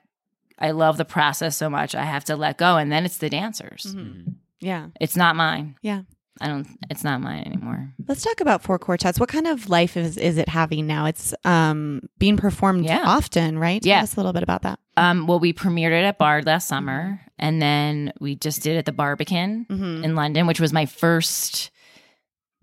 [0.59, 3.29] i love the process so much i have to let go and then it's the
[3.29, 3.93] dancers.
[3.95, 4.35] Mhm.
[4.59, 4.87] Yeah.
[4.99, 5.75] it's not mine.
[5.81, 6.01] Yeah.
[6.41, 9.19] I don't it's not mine anymore Let's talk about Four Quartets.
[9.19, 11.05] What kind of life is, is it having now?
[11.05, 13.03] It's um, being performed Yeah.
[13.05, 13.81] often, right?
[13.81, 14.01] Tell Yeah.
[14.01, 14.79] us a little bit about that.
[14.97, 18.79] Um, well, we premiered it at Bard last summer, and then we just did it
[18.79, 20.03] at the Barbican Mhm.
[20.03, 21.69] in London, which was my first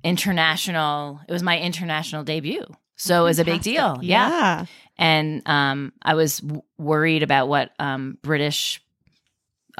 [0.05, 1.21] international.
[1.29, 2.65] It was my international debut,
[2.97, 3.99] so it was a big deal.
[4.03, 4.65] Yeah, Yeah.
[4.99, 8.83] and um, I was w- worried about what um, British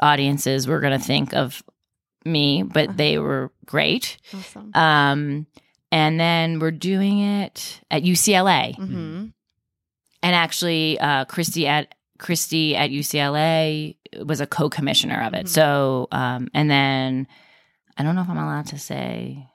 [0.01, 1.61] audiences were going to think of
[2.25, 2.69] me, Uh-huh.
[2.73, 4.17] but they were great.
[4.33, 4.71] Awesome.
[4.75, 5.47] Um,
[5.91, 9.27] and then we're doing it at UCLA hmm
[10.21, 15.49] and actually uh kristy at kristy at ucla was a co-commissioner of it Mhm.
[15.49, 17.25] so um and then
[17.97, 19.47] i don't know if i'm allowed to say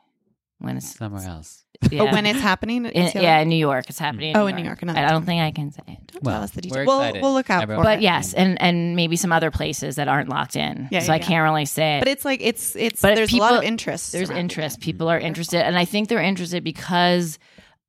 [0.59, 1.64] when it's Somewhere else.
[1.91, 2.03] Yeah.
[2.03, 2.87] Oh, when it's happening?
[2.87, 3.23] in, UCLA?
[3.23, 5.51] yeah in new york it's happening Oh, in New York, not- i don't think i
[5.51, 6.87] can say it Don't Well, tell us the details.
[6.87, 8.03] We'll, we'll look out Everyone- for but it.
[8.03, 11.17] yes and and maybe some other places that aren't locked in Yeah, so yeah, i
[11.17, 11.27] yeah.
[11.27, 14.13] can't really say it But it's like it's it's But there's a lot of interest.
[14.13, 14.81] there's interest it.
[14.81, 17.39] people are interested and i think they're interested because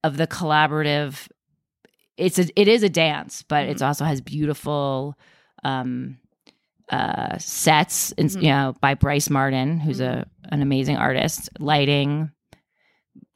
[0.03, 1.27] of the collaborative
[2.17, 5.17] it's a it is a dance but it also has beautiful
[5.63, 6.17] um
[6.89, 8.41] uh sets and Mhm.
[8.43, 12.29] you know by Brice Marden who's a an amazing artist lighting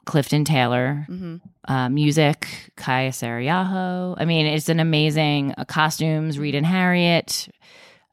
[0.06, 1.40] clifton taylor Mhm.
[1.68, 4.14] uh, music, Kaija Saariaho.
[4.18, 7.48] I mean, it's an amazing uh, costumes, Reid and Harriet,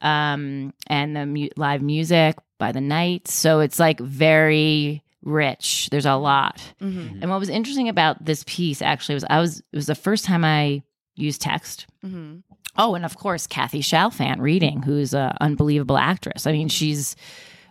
[0.01, 3.27] um, and the mu- live music by the night.
[3.27, 5.87] So it's like very rich.
[5.91, 6.61] There's a lot.
[6.81, 7.21] Mhm.
[7.21, 10.23] And what was interesting about this piece actually was I was it was the first
[10.25, 10.83] time I
[11.15, 11.87] used text.
[12.05, 12.43] Mhm.
[12.77, 16.45] Oh, and of course Kathy Chalfant reading, who's an unbelievable actress.
[16.45, 17.15] I mean, she's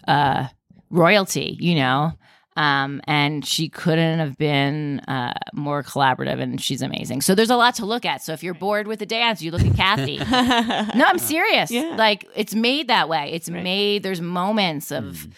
[0.09, 0.49] uh,
[0.91, 2.13] royalty, you know.
[2.57, 7.21] Um, and she couldn't have been uh, more collaborative, and she's amazing.
[7.21, 8.23] So there's a lot to look at.
[8.23, 10.17] So if you're bored with the dance, you look at Kathy.
[10.99, 11.71] no, I'm serious.
[11.71, 11.97] Yeah.
[11.99, 13.33] Like it's made that way.
[13.33, 13.63] It's Right.
[13.63, 14.03] made.
[14.03, 15.29] There's moments of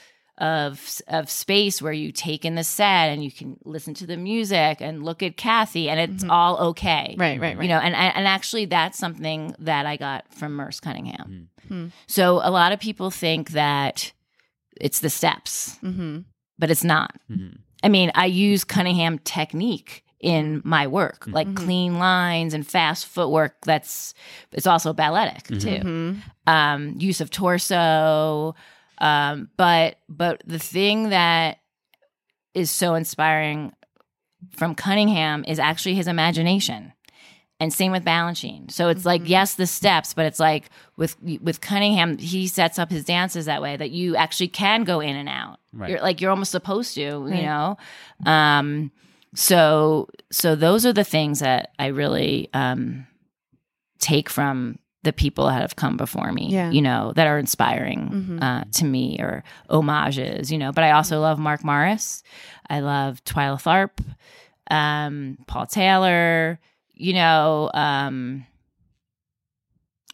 [0.41, 4.17] of of space where you take in the set and you can listen to the
[4.17, 7.09] music and look at Kathy and it's all okay.
[7.11, 7.21] Mm-hmm.
[7.21, 7.63] Right, right, right.
[7.65, 11.49] You know, and and actually that's something that I got from Merce Cunningham.
[11.67, 11.87] Hmm.
[12.07, 14.13] So a lot of people think that
[14.81, 16.21] it's the steps, Mm-hmm.
[16.59, 17.15] But it's not.
[17.83, 21.33] I mean, I use Cunningham technique in my work, Mm-hmm.
[21.33, 23.55] like clean lines and fast footwork.
[23.65, 24.15] That's
[24.53, 25.55] it's also balletic too.
[25.55, 26.19] Mm-hmm.
[26.49, 28.55] Um, use of torso,
[28.99, 31.59] um, but but the thing that
[32.55, 33.73] is so inspiring
[34.51, 36.93] from Cunningham is actually his imagination.
[37.61, 38.71] And same with Balanchine.
[38.71, 42.89] So it's like yes, the steps, but it's like with with Cunningham, he sets up
[42.89, 45.59] his dances that way that you actually can go in and out.
[45.73, 45.91] Right.
[45.91, 47.77] You're like you're almost supposed to, you know.
[48.25, 48.93] Um,
[49.35, 53.09] so so those are the things that I really um,
[53.99, 56.49] take from the people that have come before me.
[56.51, 56.71] Yeah.
[56.71, 60.53] You know that are inspiring uh, to me or homages.
[60.53, 62.23] You know, but I also love Mark Morris.
[62.71, 64.05] I love Twyla Tharp,
[64.71, 66.61] um, Paul Taylor.
[66.99, 67.71] You know.
[67.73, 68.47] Um,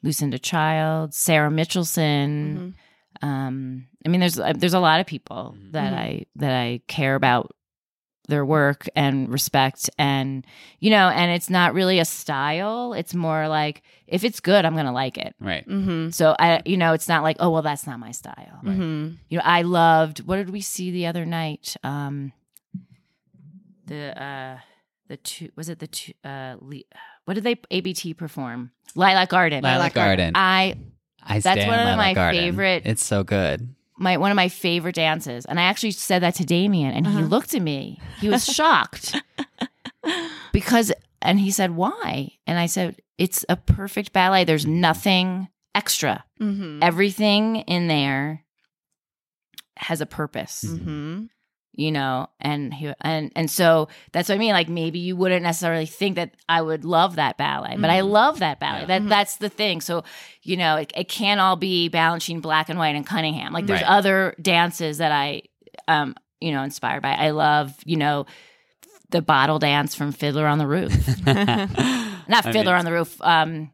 [0.05, 2.75] Lucinda Child, Sarah Michelson.
[3.23, 7.53] Um, I mean, there's there's a lot of people that I that I care about
[8.29, 10.47] their work and respect, and
[10.79, 12.93] you know, and it's not really a style.
[12.93, 15.35] It's more like if it's good, I'm gonna like it.
[15.41, 15.67] Right.
[15.67, 16.11] Mm-hmm.
[16.11, 18.61] So I, you know, it's not like oh well, that's not my style.
[18.63, 19.15] Mm-hmm.
[19.31, 20.21] You know, I loved.
[20.21, 21.77] What did we see the other night?
[21.83, 22.33] Um,
[23.87, 24.59] the uh,
[25.09, 26.83] the two was it the two uh, Le-
[27.25, 28.71] what did they ABT perform?
[28.95, 29.63] Lilac Garden.
[29.63, 30.33] Lilac Garden.
[30.35, 30.77] I
[31.23, 32.41] I That's stand one of Lilac my Garden.
[32.41, 33.75] favorite- It's so good.
[33.97, 37.23] my one of my favorite dances, and I actually said that to Damian, and he
[37.23, 37.99] looked at me.
[38.21, 39.21] He was shocked
[40.53, 44.45] because, and he said, "Why?" And I said, "It's a perfect ballet.
[44.45, 46.25] There's nothing extra.
[46.41, 46.81] Mm-hmm.
[46.83, 48.45] Everything in there
[49.77, 51.25] has a purpose." Mm-hmm.
[51.77, 55.43] You know and he and and so that's what i mean like maybe you wouldn't
[55.43, 58.81] necessarily think that i would love that ballet but i love that ballet.
[58.83, 58.87] Yeah.
[59.01, 59.81] that that's the thing.
[59.81, 60.05] So
[60.43, 63.53] you know it, it can't all be Balanchine black and white and cunningham.
[63.53, 63.91] Like there's Right.
[63.91, 65.43] other dances that i
[65.89, 67.13] um you know inspired by.
[67.15, 68.27] I love you know
[69.11, 70.93] the bottle dance from fiddler on the roof.
[71.27, 73.71] Not I fiddler mean- on the roof um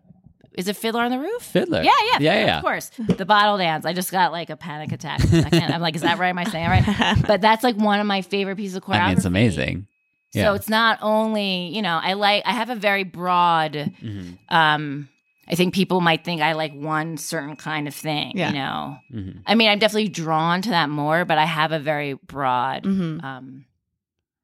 [0.55, 1.43] is it Fiddler on the Roof?
[1.43, 1.83] Fiddler.
[1.83, 2.57] Yeah, yeah, Yeah, Fiddler, yeah.
[2.59, 2.91] Of course.
[3.17, 3.85] The bottle dance.
[3.87, 5.21] I just got like a panic attack.
[5.33, 6.29] I can't, I'm like, is that right?
[6.29, 7.17] Am I saying it right?
[7.27, 9.01] But that's like one of my favorite pieces of choreography.
[9.01, 9.87] I mean, it's amazing.
[10.33, 14.39] So it's not only, you know, I like, I have a very broad, Mhm.
[14.49, 15.09] um,
[15.49, 18.49] I think people might think I like one certain kind of thing, Yeah.
[18.51, 18.97] you know.
[19.13, 19.43] Mhm.
[19.45, 23.25] I mean, I'm definitely drawn to that more, but I have a very broad, Mm-hmm.
[23.25, 23.65] um,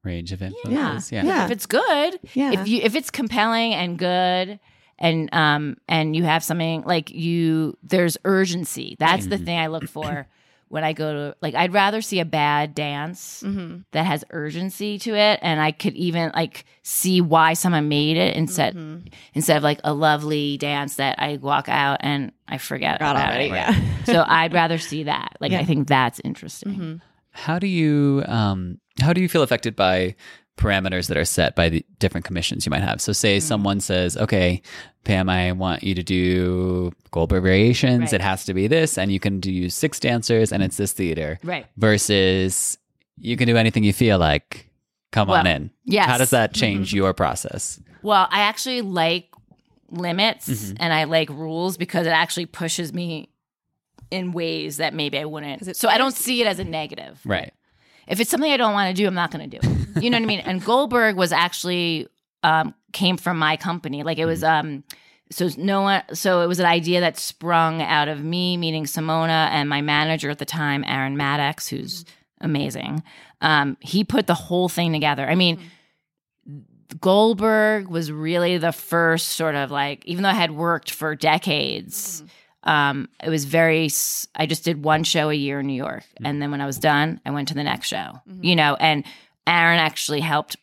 [0.03, 0.47] Range of yeah.
[0.47, 1.11] influences.
[1.11, 1.23] Yeah.
[1.23, 1.45] Yeah.
[1.45, 2.51] If it's good, Yeah.
[2.53, 4.59] if you if it's compelling and good
[4.99, 9.87] and um and you have something like you there's urgency that's the thing i look
[9.87, 10.27] for
[10.69, 13.77] when i go to like i'd rather see a bad dance mm-hmm.
[13.91, 18.35] that has urgency to it and i could even like see why someone made it
[18.35, 19.07] instead Mm-hmm.
[19.33, 23.29] instead of like a lovely dance that i walk out and i forget Got about
[23.29, 23.45] already.
[23.45, 23.79] it Yeah.
[24.05, 25.59] so i'd rather see that like Yeah.
[25.59, 26.95] i think that's interesting Mm-hmm.
[27.31, 30.15] How do you um how do you feel affected by
[30.57, 32.99] parameters that are set by the different commissions you might have?
[32.99, 34.61] So say someone says, "Okay,
[35.05, 38.01] Pam, I want you to do Goldberg variations.
[38.01, 38.13] Right.
[38.13, 41.39] It has to be this and you can do six dancers and it's this theater."
[41.43, 42.77] right Versus
[43.19, 44.65] you can do anything you feel like.
[45.11, 45.71] Come on in.
[45.85, 46.05] yes.
[46.05, 47.79] How does that change your process?
[48.03, 49.29] Well, I actually like
[49.89, 50.75] limits Mm-hmm.
[50.81, 53.29] and I like rules because it actually pushes me
[54.11, 55.75] in ways that maybe I wouldn't.
[55.77, 57.19] So I don't see it as a negative.
[57.25, 57.53] Right.
[58.07, 60.03] If it's something I don't want to do, I'm not going to do it.
[60.03, 60.39] You know what I mean?
[60.41, 62.07] And Goldberg was actually
[62.43, 64.03] um, came from my company.
[64.03, 64.83] Like it was um
[65.29, 69.29] so no one so it was an idea that sprung out of me meeting Simone
[69.29, 72.05] and my manager at the time, Aaron Maddox, who's
[72.39, 73.03] amazing.
[73.41, 75.27] Um, he put the whole thing together.
[75.27, 75.59] I mean,
[77.01, 82.23] Goldberg was really the first sort of like, even though I had worked for decades,
[82.63, 83.89] um, it was very,
[84.35, 86.03] i just did one show a year in New York.
[86.23, 89.05] And then when I was done, I went to the next show, you know, and
[89.45, 90.57] Aaron actually helped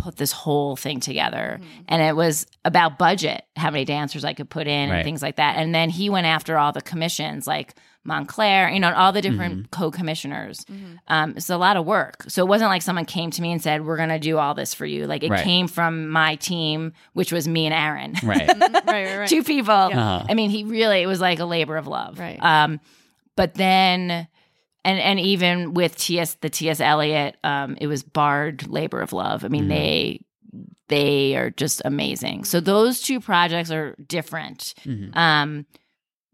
[0.00, 1.60] put this whole thing together.
[1.88, 4.96] And it was about budget, how many dancers I could put in Right.
[4.96, 5.56] and things like that.
[5.56, 9.70] And then he went after all the commissions, like Montclair, you know, all the different
[9.70, 10.64] co-commissioners.
[11.08, 12.24] Um, it's a lot of work.
[12.28, 14.54] So it wasn't like someone came to me and said, "We're going to do all
[14.54, 15.44] this for you." Like it Right.
[15.44, 18.48] came from my team, which was me and Aaron, Right.
[18.58, 19.28] right, right, right.
[19.28, 19.72] two people.
[19.74, 20.24] Uh-huh.
[20.28, 22.18] I mean, he really it was like a labor of love.
[22.18, 22.42] Right.
[22.42, 22.80] Um,
[23.36, 24.26] but then,
[24.84, 29.44] and and even with TS the TS Eliot, um, it was Bard labor of love.
[29.44, 30.20] I mean, they
[30.88, 32.44] they are just amazing.
[32.44, 34.74] So those two projects are different.
[34.84, 35.16] Mhm.
[35.16, 35.66] Um,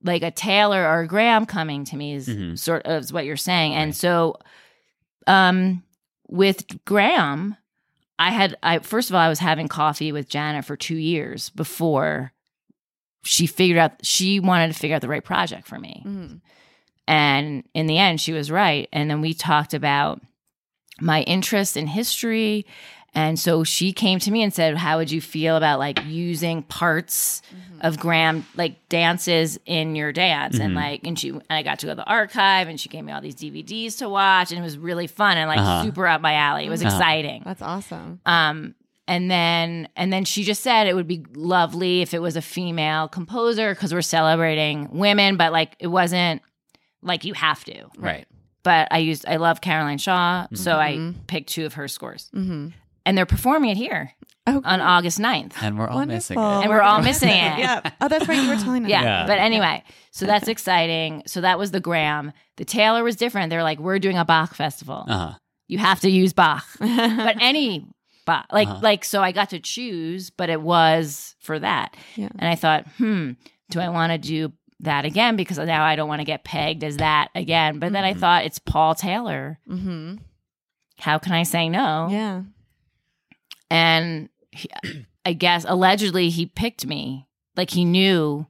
[0.02, 2.58] like a Taylor or a Graham coming to me is Mhm.
[2.58, 4.36] sort of is what you're saying, and so
[5.26, 5.82] um,
[6.28, 7.56] with Graham,
[8.18, 11.50] I had I first of all I was having coffee with Janet for two years
[11.50, 12.32] before
[13.24, 16.02] she figured out she wanted to figure out the right project for me.
[16.06, 16.40] Mhm.
[17.08, 18.88] And in the end, she was right.
[18.92, 20.20] And then we talked about
[21.00, 22.66] my interest in history.
[23.14, 26.62] And so she came to me and said, How would you feel about like using
[26.64, 27.40] parts
[27.80, 30.58] of Graham, like dances in your dance?
[30.58, 33.04] And like, and she, and I got to go to the archive and she gave
[33.04, 34.50] me all these DVDs to watch.
[34.50, 35.84] And it was really fun and like Uh-huh.
[35.84, 36.66] super up my alley.
[36.66, 37.42] It was exciting.
[37.44, 38.20] That's awesome.
[38.26, 38.74] Um,
[39.08, 42.42] and then and then she just said it would be lovely if it was a
[42.42, 46.42] female composer because we're celebrating women, but like it wasn't
[47.06, 47.86] like you have to.
[47.96, 48.26] Right.
[48.62, 52.68] But I used I love Caroline Shaw, so I picked two of her scores, Mm-hmm.
[53.06, 54.12] and they're performing it here
[54.48, 55.54] Oh, on August 9th.
[55.60, 56.42] And we're all missing it.
[56.42, 57.58] And we're all missing it.
[57.58, 57.90] yeah.
[58.00, 58.40] Oh, that's right.
[58.42, 58.90] You were telling us.
[58.90, 59.02] Yeah.
[59.02, 59.26] Yeah.
[59.26, 59.82] But anyway,
[60.12, 61.22] so that's exciting.
[61.26, 62.32] So that was the Graham.
[62.56, 63.50] The Taylor was different.
[63.50, 65.04] They're like, we're doing a Bach festival.
[65.08, 65.34] Uh-huh.
[65.68, 66.64] You have to use Bach.
[66.78, 67.86] but any
[68.24, 68.46] Bach.
[68.52, 68.80] Like Uh-huh.
[68.82, 71.96] like so I got to choose, but it was for that.
[72.14, 72.28] Yeah.
[72.38, 73.32] And I thought, hmm,
[73.70, 75.36] do I want to do that again?
[75.36, 77.78] Because now I don't want to get pegged as that again.
[77.78, 78.20] But then I Mhm.
[78.20, 79.58] thought it's Paul Taylor.
[79.68, 80.16] Mm-hmm.
[80.98, 82.08] How can I say no?
[82.10, 82.42] Yeah.
[83.70, 84.70] and he,
[85.24, 87.26] I guess allegedly he picked me.
[87.56, 88.46] Like he knew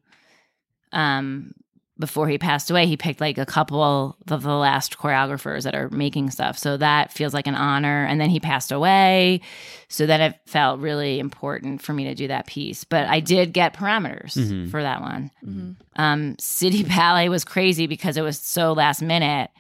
[0.93, 1.53] um
[1.99, 5.89] before he passed away, he picked like a couple of the last choreographers that are
[5.89, 6.59] making stuff.
[6.59, 8.05] So that feels like an honor.
[8.05, 9.41] And then he passed away.
[9.89, 12.85] So then it felt really important for me to do that piece.
[12.85, 14.71] But I did get parameters Mhm.
[14.71, 15.31] for that one.
[15.45, 15.71] Mm-hmm.
[15.97, 19.51] Um, City Ballet was crazy because it was so last minute.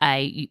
[0.00, 0.48] I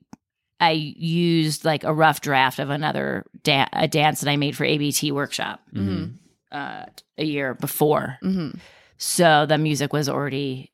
[0.59, 4.63] I used like a rough draft of another da- a dance that I made for
[4.63, 6.17] ABT workshop Mhm.
[6.51, 6.85] uh,
[7.17, 8.19] a year before.
[8.23, 8.59] Mm-hmm.
[8.97, 10.69] So the music was already,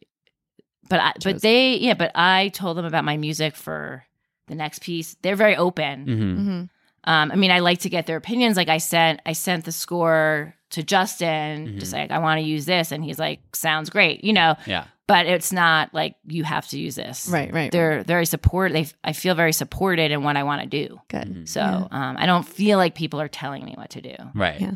[0.90, 4.04] but I, but they yeah, but I told them about my music for
[4.48, 5.16] the next piece.
[5.22, 6.06] They're very open.
[6.06, 6.38] Mhm.
[6.38, 6.64] Mm-hmm.
[7.10, 8.58] Um, I mean, I like to get their opinions.
[8.58, 11.80] Like I sent, I sent the score to Justin, Mhm.
[11.80, 14.56] just like I want to use this, and he's like, "Sounds great," you know.
[14.66, 14.86] Yeah.
[15.08, 17.30] But it's not like you have to use this.
[17.30, 17.54] Right.
[17.54, 17.72] Right.
[17.72, 18.74] They're very support.
[18.74, 21.00] They, I feel very supported in what I want to do.
[21.08, 21.28] good.
[21.34, 21.48] Mhm.
[21.48, 21.88] So Yeah.
[21.92, 24.16] um, I don't feel like people are telling me what to do.
[24.36, 24.60] Right.
[24.60, 24.72] Yeah.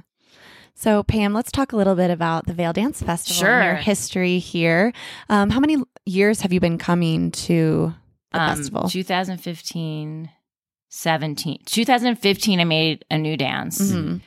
[0.81, 3.83] So, Pam, let's talk a little bit about the Vail Dance Festival and your Sure.
[3.83, 4.91] history here.
[5.29, 5.77] Um, how many
[6.07, 7.93] years have you been coming to
[8.31, 8.89] the Um, festival?
[8.89, 10.31] 2015,
[10.89, 11.59] 17.
[11.67, 13.79] 2015, I made a new dance.
[13.91, 14.21] Mhm.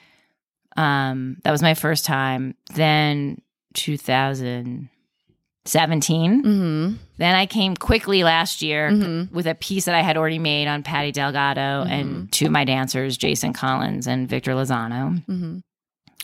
[0.77, 2.55] Um, that was my first time.
[2.75, 3.41] Then
[3.75, 6.43] 2017.
[6.45, 6.99] Mhm.
[7.19, 9.33] Then I came quickly last year Mhm.
[9.33, 11.93] with a piece that I had already made on Patty Delgado Mm-hmm.
[11.93, 15.21] and two of my dancers, Jason Collins and Victor Lozano.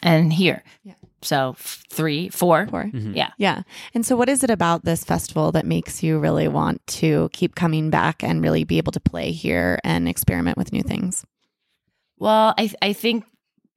[0.02, 0.62] And here.
[0.82, 0.94] Yeah.
[1.22, 2.66] So f- three, four.
[2.68, 2.84] Four.
[2.84, 3.14] Mhm.
[3.14, 3.30] Yeah.
[3.36, 3.62] Yeah.
[3.94, 7.54] And so, what is it about this festival that makes you really want to keep
[7.54, 11.24] coming back and really be able to play here and experiment with new things?
[12.18, 13.24] Well, I I think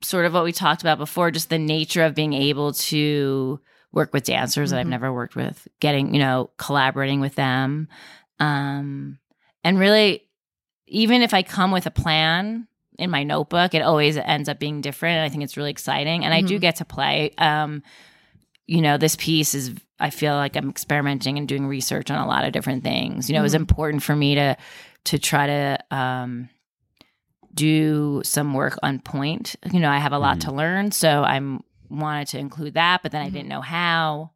[0.02, 3.60] sort of what we talked about before, just the nature of being able to
[3.92, 4.90] work with dancers that I've Mhm.
[4.90, 7.88] never worked with, getting, you know, collaborating with them.
[8.40, 9.20] Um
[9.64, 10.24] and really
[10.88, 12.68] even if I come with a plan
[13.00, 16.24] in my notebook, it always ends up being different and I think it's really exciting
[16.26, 16.62] and I do Mhm.
[16.62, 17.84] get to play um
[18.66, 22.28] you know, this piece is I feel like I'm experimenting and doing research on a
[22.28, 23.30] lot of different things.
[23.30, 23.60] You know, it was Mhm.
[23.62, 24.56] important for me to
[25.06, 26.50] to try to um
[27.54, 29.56] do some work on pointe.
[29.72, 30.42] You know, I have a lot Mhm.
[30.46, 33.34] to learn, so I'm wanted to include that, but then I Mhm.
[33.34, 34.32] didn't know how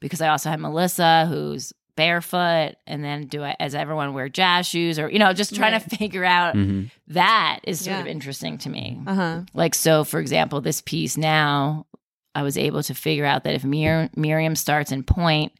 [0.00, 4.66] because I also have Melissa who's barefoot and then do I as everyone wear jazz
[4.66, 6.90] shoes or you know just trying to figure out Mhm.
[7.08, 8.00] that is sort Yeah.
[8.02, 9.00] of interesting to me.
[9.06, 9.40] Uh huh.
[9.54, 11.86] Like so for example this piece now
[12.34, 15.52] I was able to figure out that if Mir- Miriam starts in pointe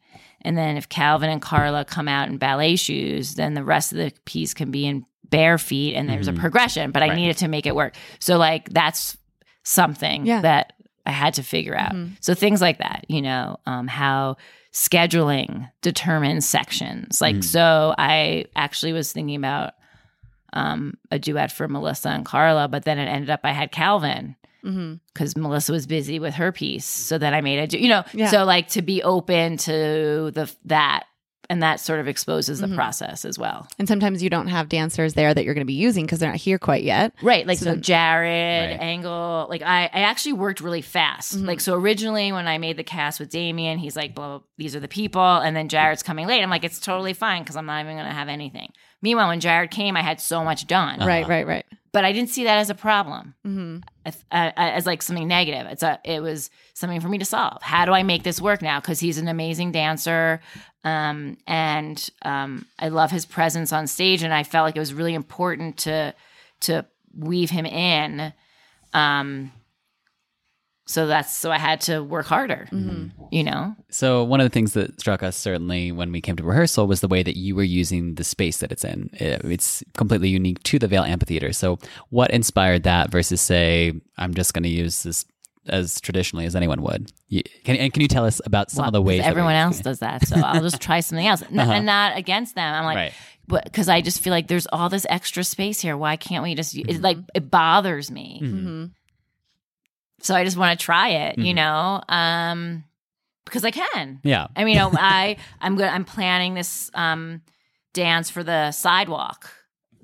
[0.43, 3.99] and then if Calvin and Carla come out in ballet shoes then the rest of
[3.99, 6.37] the piece can be in bare feet and there's Mhm.
[6.37, 7.17] a progression but I Right.
[7.17, 7.95] needed to make it work.
[8.19, 9.17] So like that's
[9.65, 10.43] something Yeah.
[10.43, 10.75] that
[11.07, 11.93] I had to figure out.
[11.95, 12.17] Mhm.
[12.21, 14.37] So things like that, you know, um, how
[14.77, 17.21] scheduling determines sections.
[17.23, 17.45] Like, Mhm.
[17.45, 19.73] so I actually was thinking about
[20.53, 24.37] um, a duet for Melissa and Carla, but then it ended up I had Calvin
[24.65, 24.95] Mm-hmm.
[25.13, 26.85] because Melissa was busy with her piece.
[26.87, 28.27] So then I made a, du- you know, Yeah.
[28.29, 31.05] so like to be open to the that,
[31.49, 32.75] and that sort of exposes the Mhm.
[32.75, 33.69] process as well.
[33.79, 36.31] And sometimes you don't have dancers there that you're going to be using because they're
[36.31, 37.13] not here quite yet.
[37.23, 37.47] Right.
[37.47, 38.81] Like So so, then- Jared, Right.
[38.81, 41.37] Angle, like I, I actually worked really fast.
[41.39, 41.47] Mhm.
[41.47, 44.75] Like so originally when I made the cast with Damian, he's like, blah, blah, these
[44.77, 45.23] are the people.
[45.23, 46.43] And then Jared's coming late.
[46.43, 48.73] I'm like, it's totally fine because I'm not even gonna have anything.
[49.03, 51.01] Meanwhile, when Jared came, I had so much done.
[51.01, 51.09] Uh-huh.
[51.09, 51.67] Right, right, right.
[51.93, 53.79] but I didn't see that as a problem, Mm-hmm.
[54.05, 55.67] as, uh, as like something negative.
[55.71, 57.63] It's a, it was something for me to solve.
[57.63, 58.81] How do I make this work now?
[58.81, 60.41] Because he's an amazing dancer,
[60.87, 64.95] um, and um, I love his presence on stage, and I felt like it was
[64.95, 66.15] really important to
[66.61, 68.33] to weave him in.
[68.95, 69.51] Um,
[70.87, 72.69] so that's so I had to work harder,
[73.33, 73.75] you know.
[73.91, 77.01] So one of the things that struck us certainly when we came to rehearsal was
[77.01, 79.11] the way that you were using the space that it's in.
[79.15, 81.53] It's completely unique to the Vail Amphitheater.
[81.53, 81.81] So
[82.11, 85.25] what inspired that versus say, I'm just going to use this
[85.69, 87.11] as traditionally as anyone would?
[87.29, 89.81] You, can, and can you tell us about some Well, of the ways everyone else
[89.81, 92.73] does that, so I'll just try something else, and not against them.
[92.75, 93.65] I'm like, Right.
[93.65, 95.97] because I just feel like there's all this extra space here.
[95.97, 96.77] Why can't we just?
[96.77, 98.41] It's like it bothers me.
[98.43, 98.85] Mm-hmm.
[100.23, 101.57] So I just want to try it, you Mhm.
[101.57, 102.85] know, um,
[103.45, 104.21] because I can.
[104.25, 104.49] Yeah.
[104.57, 105.87] I mean, you know, I I'm good.
[105.89, 107.43] I'm planning this um,
[107.93, 109.51] dance for the sidewalk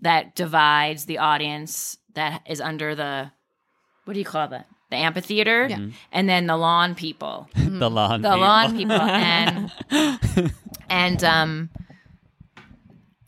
[0.03, 3.31] that divides the audience that is under the
[4.05, 4.67] what do you call that?
[4.93, 5.87] The amphitheater, Yeah.
[6.13, 8.21] and then the lawn people, the lawn.
[8.23, 8.41] the people.
[8.41, 9.73] lawn people, and
[10.91, 11.71] and um,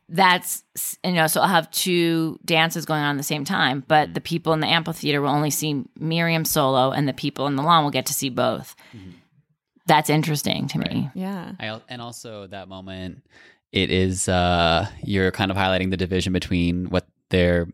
[0.09, 0.63] that's
[1.03, 4.21] you know, so I'll have two dances going on at the same time, but the
[4.21, 7.83] people in the amphitheater will only see Miriam solo, and the people in the lawn
[7.85, 8.77] will get to see both.
[9.87, 11.11] That's interesting to me.
[11.15, 11.53] Yeah.
[11.61, 13.23] I, and also that moment,
[13.73, 17.69] it is uh, you're kind of highlighting the division between what they're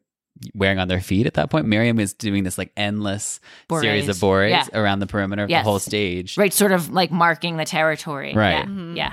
[0.55, 1.67] wearing on their feet at that point.
[1.67, 4.49] Miriam is doing this like endless series of Bourrées.
[4.49, 4.67] bourrées Yeah.
[4.75, 5.65] around the perimeter of Yes.
[5.65, 6.37] the whole stage.
[6.39, 8.35] Right, sort of like marking the territory.
[8.35, 8.53] Right.
[8.53, 8.65] Yeah.
[8.65, 8.97] Mm-hmm.
[8.97, 9.13] yeah.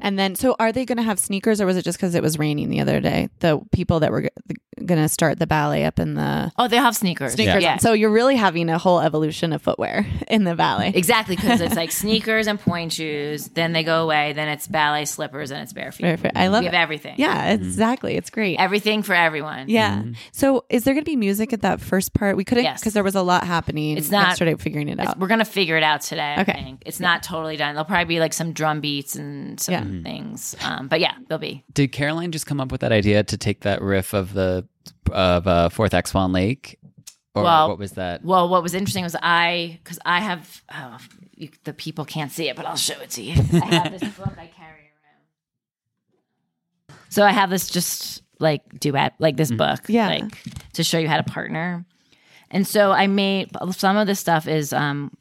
[0.00, 2.22] And then, so are they going to have sneakers, or was it just because it
[2.22, 3.30] was raining the other day?
[3.40, 4.30] The people that were going
[4.86, 7.32] to start the ballet up in the Oh, they'll have sneakers.
[7.34, 7.62] sneakers.
[7.62, 7.78] Yeah.
[7.78, 10.92] So you're really having a whole evolution of footwear in the ballet.
[10.94, 13.48] exactly, because it's like sneakers and pointe shoes.
[13.48, 14.32] Then they go away.
[14.32, 16.18] Then it's ballet slippers and it's bare feet.
[16.18, 16.34] Very.
[16.34, 16.78] I love we have it.
[16.78, 17.14] everything.
[17.18, 17.64] Yeah, mm-hmm.
[17.64, 18.16] exactly.
[18.16, 18.58] It's great.
[18.58, 19.68] Everything for everyone.
[19.68, 19.98] yeah.
[19.98, 20.12] Mm-hmm.
[20.32, 22.36] So is there going to be music at that first part?
[22.36, 22.80] We couldn't Yes.
[22.80, 23.96] because there was a lot happening.
[23.98, 25.18] It's not- yesterday figuring it out.
[25.18, 26.34] we're gonna figure it out today.
[26.36, 26.52] I Okay.
[26.52, 27.74] think it's not totally done.
[27.74, 29.80] There'll probably be like some drum beats and some Yeah.
[29.82, 30.02] Mm-hmm.
[30.02, 30.56] things.
[30.62, 31.64] Um, but yeah, there'll be.
[31.72, 34.66] Did Caroline just come up with that idea to take that riff of the
[35.12, 36.78] of uh, Fourth X Swan Lake,
[37.34, 38.24] or Well, what was that?
[38.24, 40.98] Well, what was interesting was I, because I have, oh,
[41.34, 43.32] you, the people can't see it, but I'll show it to you.
[43.62, 44.90] I have this book I carry
[46.88, 46.98] around.
[47.08, 50.08] So I have this just like duet, like this book, Yeah.
[50.08, 51.84] like to show you how to partner.
[52.50, 55.12] And so I made some of this stuff is um,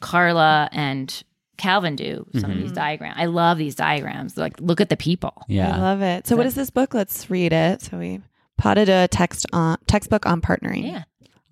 [0.00, 1.22] Carla and
[1.58, 3.16] Calvin do some of these diagrams.
[3.18, 4.36] I love these diagrams.
[4.36, 5.44] Like, look at the people.
[5.48, 5.76] yeah.
[5.76, 6.26] I love it.
[6.26, 6.94] So what is this book?
[6.94, 7.82] Let's read it.
[7.82, 8.20] So we
[8.62, 10.84] potted a text on textbook on partnering.
[10.84, 11.02] Yeah,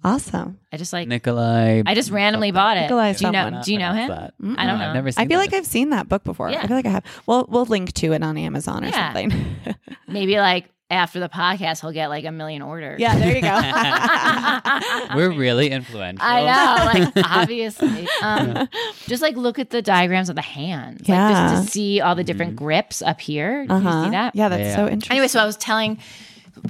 [0.04, 0.58] Awesome.
[0.72, 1.08] I just like.
[1.08, 1.82] Nikolai.
[1.84, 2.82] I just randomly bought it.
[2.82, 3.61] Nikolai do you know?
[3.64, 4.08] Do you know him?
[4.08, 4.34] That.
[4.40, 4.86] I don't know.
[4.88, 5.44] I've never seen I feel that.
[5.46, 6.50] like I've seen that book before.
[6.50, 6.61] Yeah.
[6.62, 7.04] I feel like I have.
[7.26, 9.12] Well, we'll link to it on Amazon or Yeah.
[9.12, 9.56] something.
[10.08, 12.98] Maybe like after the podcast, he'll get like a million orders.
[13.00, 15.16] yeah, there you go.
[15.16, 16.24] We're really influential.
[16.24, 18.08] I know, like obviously.
[18.22, 18.68] Um,
[19.06, 21.00] just like look at the diagrams of the hands.
[21.00, 21.50] Like Yeah.
[21.54, 23.66] just to see all the different grips up here.
[23.66, 24.04] Do you uh-huh.
[24.04, 24.34] see that?
[24.36, 24.76] Yeah, that's Yeah.
[24.76, 25.12] so interesting.
[25.16, 25.98] Anyway, so I was telling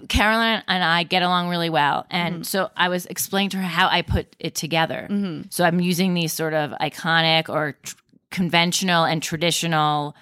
[0.09, 2.07] Caroline and I get along really well.
[2.11, 2.43] And Mm-hmm.
[2.45, 5.09] so I was explaining to her how I put it together.
[5.51, 7.95] So I'm using these sort of iconic or tr-
[8.31, 10.15] conventional and traditional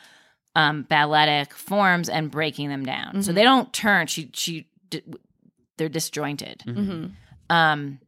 [0.54, 3.08] um, balletic forms and breaking them down.
[3.12, 3.20] Mm-hmm.
[3.22, 4.06] So they don't turn.
[4.08, 5.02] She, she, d-
[5.76, 6.62] they're disjointed.
[6.66, 7.12] Mhm.
[7.50, 8.00] Um,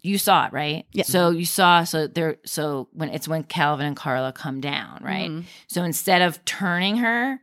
[0.00, 0.84] you saw it, right?
[0.92, 1.04] Yeah.
[1.04, 5.30] So you saw so there so when it's when Calvin and Carla come down, right?
[5.30, 5.44] Mhm.
[5.68, 7.38] So instead of turning her,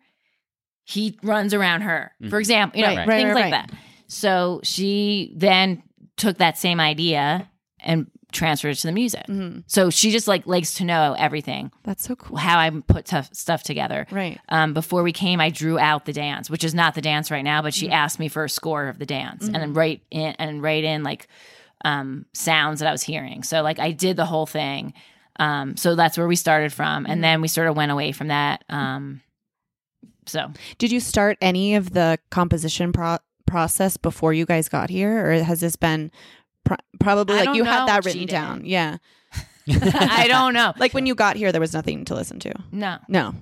[0.89, 2.11] he runs around her.
[2.29, 3.67] For example, you know, Right, right, things right, like right.
[3.69, 3.71] that.
[4.07, 5.83] So she then
[6.17, 7.47] took that same idea
[7.79, 9.25] and transferred it to the music.
[9.27, 9.63] Mhm.
[9.67, 12.37] So she just like likes to know everything, That's so cool.
[12.37, 14.05] how I put tough stuff together.
[14.11, 14.39] Right.
[14.49, 17.43] Um, before we came, I drew out the dance, which is not the dance right
[17.43, 17.79] now, but Mm-hmm.
[17.87, 20.83] she asked me for a score of the dance and then write in and write
[20.83, 21.27] in like
[21.85, 23.41] um, sounds that I was hearing.
[23.43, 24.93] So like I did the whole thing.
[25.39, 27.11] Um, so that's where we started from, Mm-hmm.
[27.11, 28.63] and then we sort of went away from that.
[28.69, 29.21] Um,
[30.31, 35.25] so Did you start any of the composition pro- process before you guys got here,
[35.25, 36.11] or has this been
[36.63, 38.65] pro- probably I like you know had that written down?
[38.65, 38.97] Yeah.
[39.69, 40.73] I don't know.
[40.77, 42.51] Like when you got here, there was nothing to listen to.
[42.71, 43.35] No, No.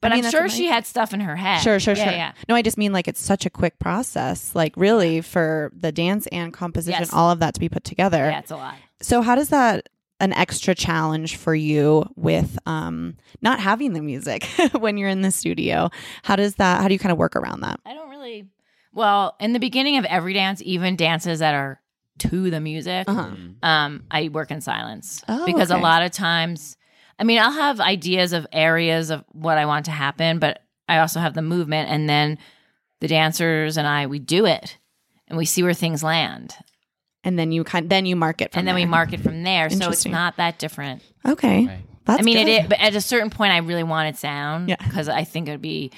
[0.00, 1.60] but I mean, am sure she had stuff in her head.
[1.60, 2.12] Sure, sure, yeah, sure.
[2.12, 2.32] Yeah.
[2.48, 6.26] No, I just mean like it's such a quick process, like really for the dance
[6.28, 7.12] and composition, Yes.
[7.12, 8.18] all of that to be put together.
[8.18, 8.76] Yeah, it's a lot.
[9.02, 9.88] So how does that
[10.20, 14.44] an extra challenge for you with um not having the music
[14.78, 15.90] when you're in the studio?
[16.22, 17.80] How does that how do you kind of work around that?
[17.86, 18.48] I don't really.
[18.92, 21.80] Well, in the beginning of every dance, even dances that are
[22.18, 23.30] to the music, Uh-huh.
[23.62, 25.78] um, I work in silence Oh, because okay.
[25.78, 26.76] a lot of times,
[27.18, 30.98] I mean, I'll have ideas of areas of what I want to happen, but I
[30.98, 32.38] also have the movement, and then
[33.00, 34.78] the dancers and I we do it,
[35.28, 36.56] and we see where things land.
[37.24, 38.90] And then you kind then you market from and then we there.
[38.90, 39.68] market from there.
[39.70, 41.02] So it's not that different.
[41.26, 41.66] Okay.
[41.66, 41.80] Right.
[42.04, 42.48] That's I mean, good.
[42.48, 44.76] it is, but at a certain point, I really wanted sound Yeah.
[44.82, 45.90] because I think it would be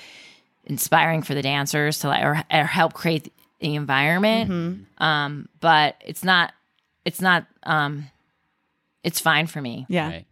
[0.65, 4.51] inspiring for the dancers to like or, or help create the environment.
[4.51, 5.03] Mm-hmm.
[5.03, 6.53] Um, but it's not.
[7.05, 7.47] It's not.
[7.63, 8.11] Um,
[9.05, 9.87] it's fine for me.
[9.89, 10.09] Yeah.
[10.09, 10.27] Right.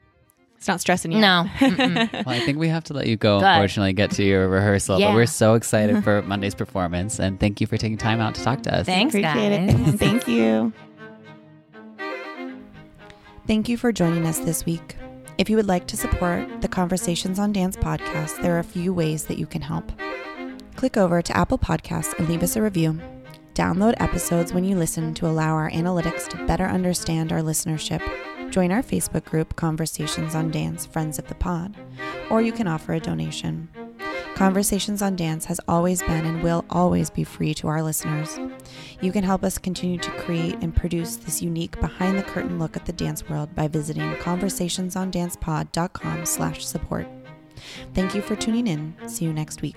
[0.59, 1.20] It's not stressing you.
[1.20, 1.46] No.
[1.61, 3.46] Well, I think we have to let you go, Good.
[3.46, 4.98] unfortunately, get to your rehearsal.
[4.98, 5.09] Yeah.
[5.09, 7.20] But we're so excited for Monday's performance.
[7.20, 8.84] And thank you for taking time out to talk to us.
[8.84, 9.94] Thanks, Appreciate guys.
[9.94, 9.98] it.
[9.98, 10.72] Thank you.
[13.46, 14.96] Thank you for joining us this week.
[15.38, 18.92] If you would like to support the Conversations on Dance podcast, there are a few
[18.92, 19.90] ways that you can help.
[20.74, 23.00] Click over to Apple Podcasts and leave us a review.
[23.54, 28.02] Download episodes when you listen to allow our analytics to better understand our listenership.
[28.51, 31.76] Join our Facebook group, Conversations on Dance Friends of the Pod,
[32.30, 33.68] or you can offer a donation.
[34.34, 38.38] Conversations on Dance has always been and will always be free to our listeners.
[39.01, 42.74] You can help us continue to create and produce this unique behind the curtain look
[42.76, 47.07] at the dance world by visiting conversationsondancepod.com slash support.
[47.94, 48.94] Thank you for tuning in.
[49.09, 49.76] See you next week.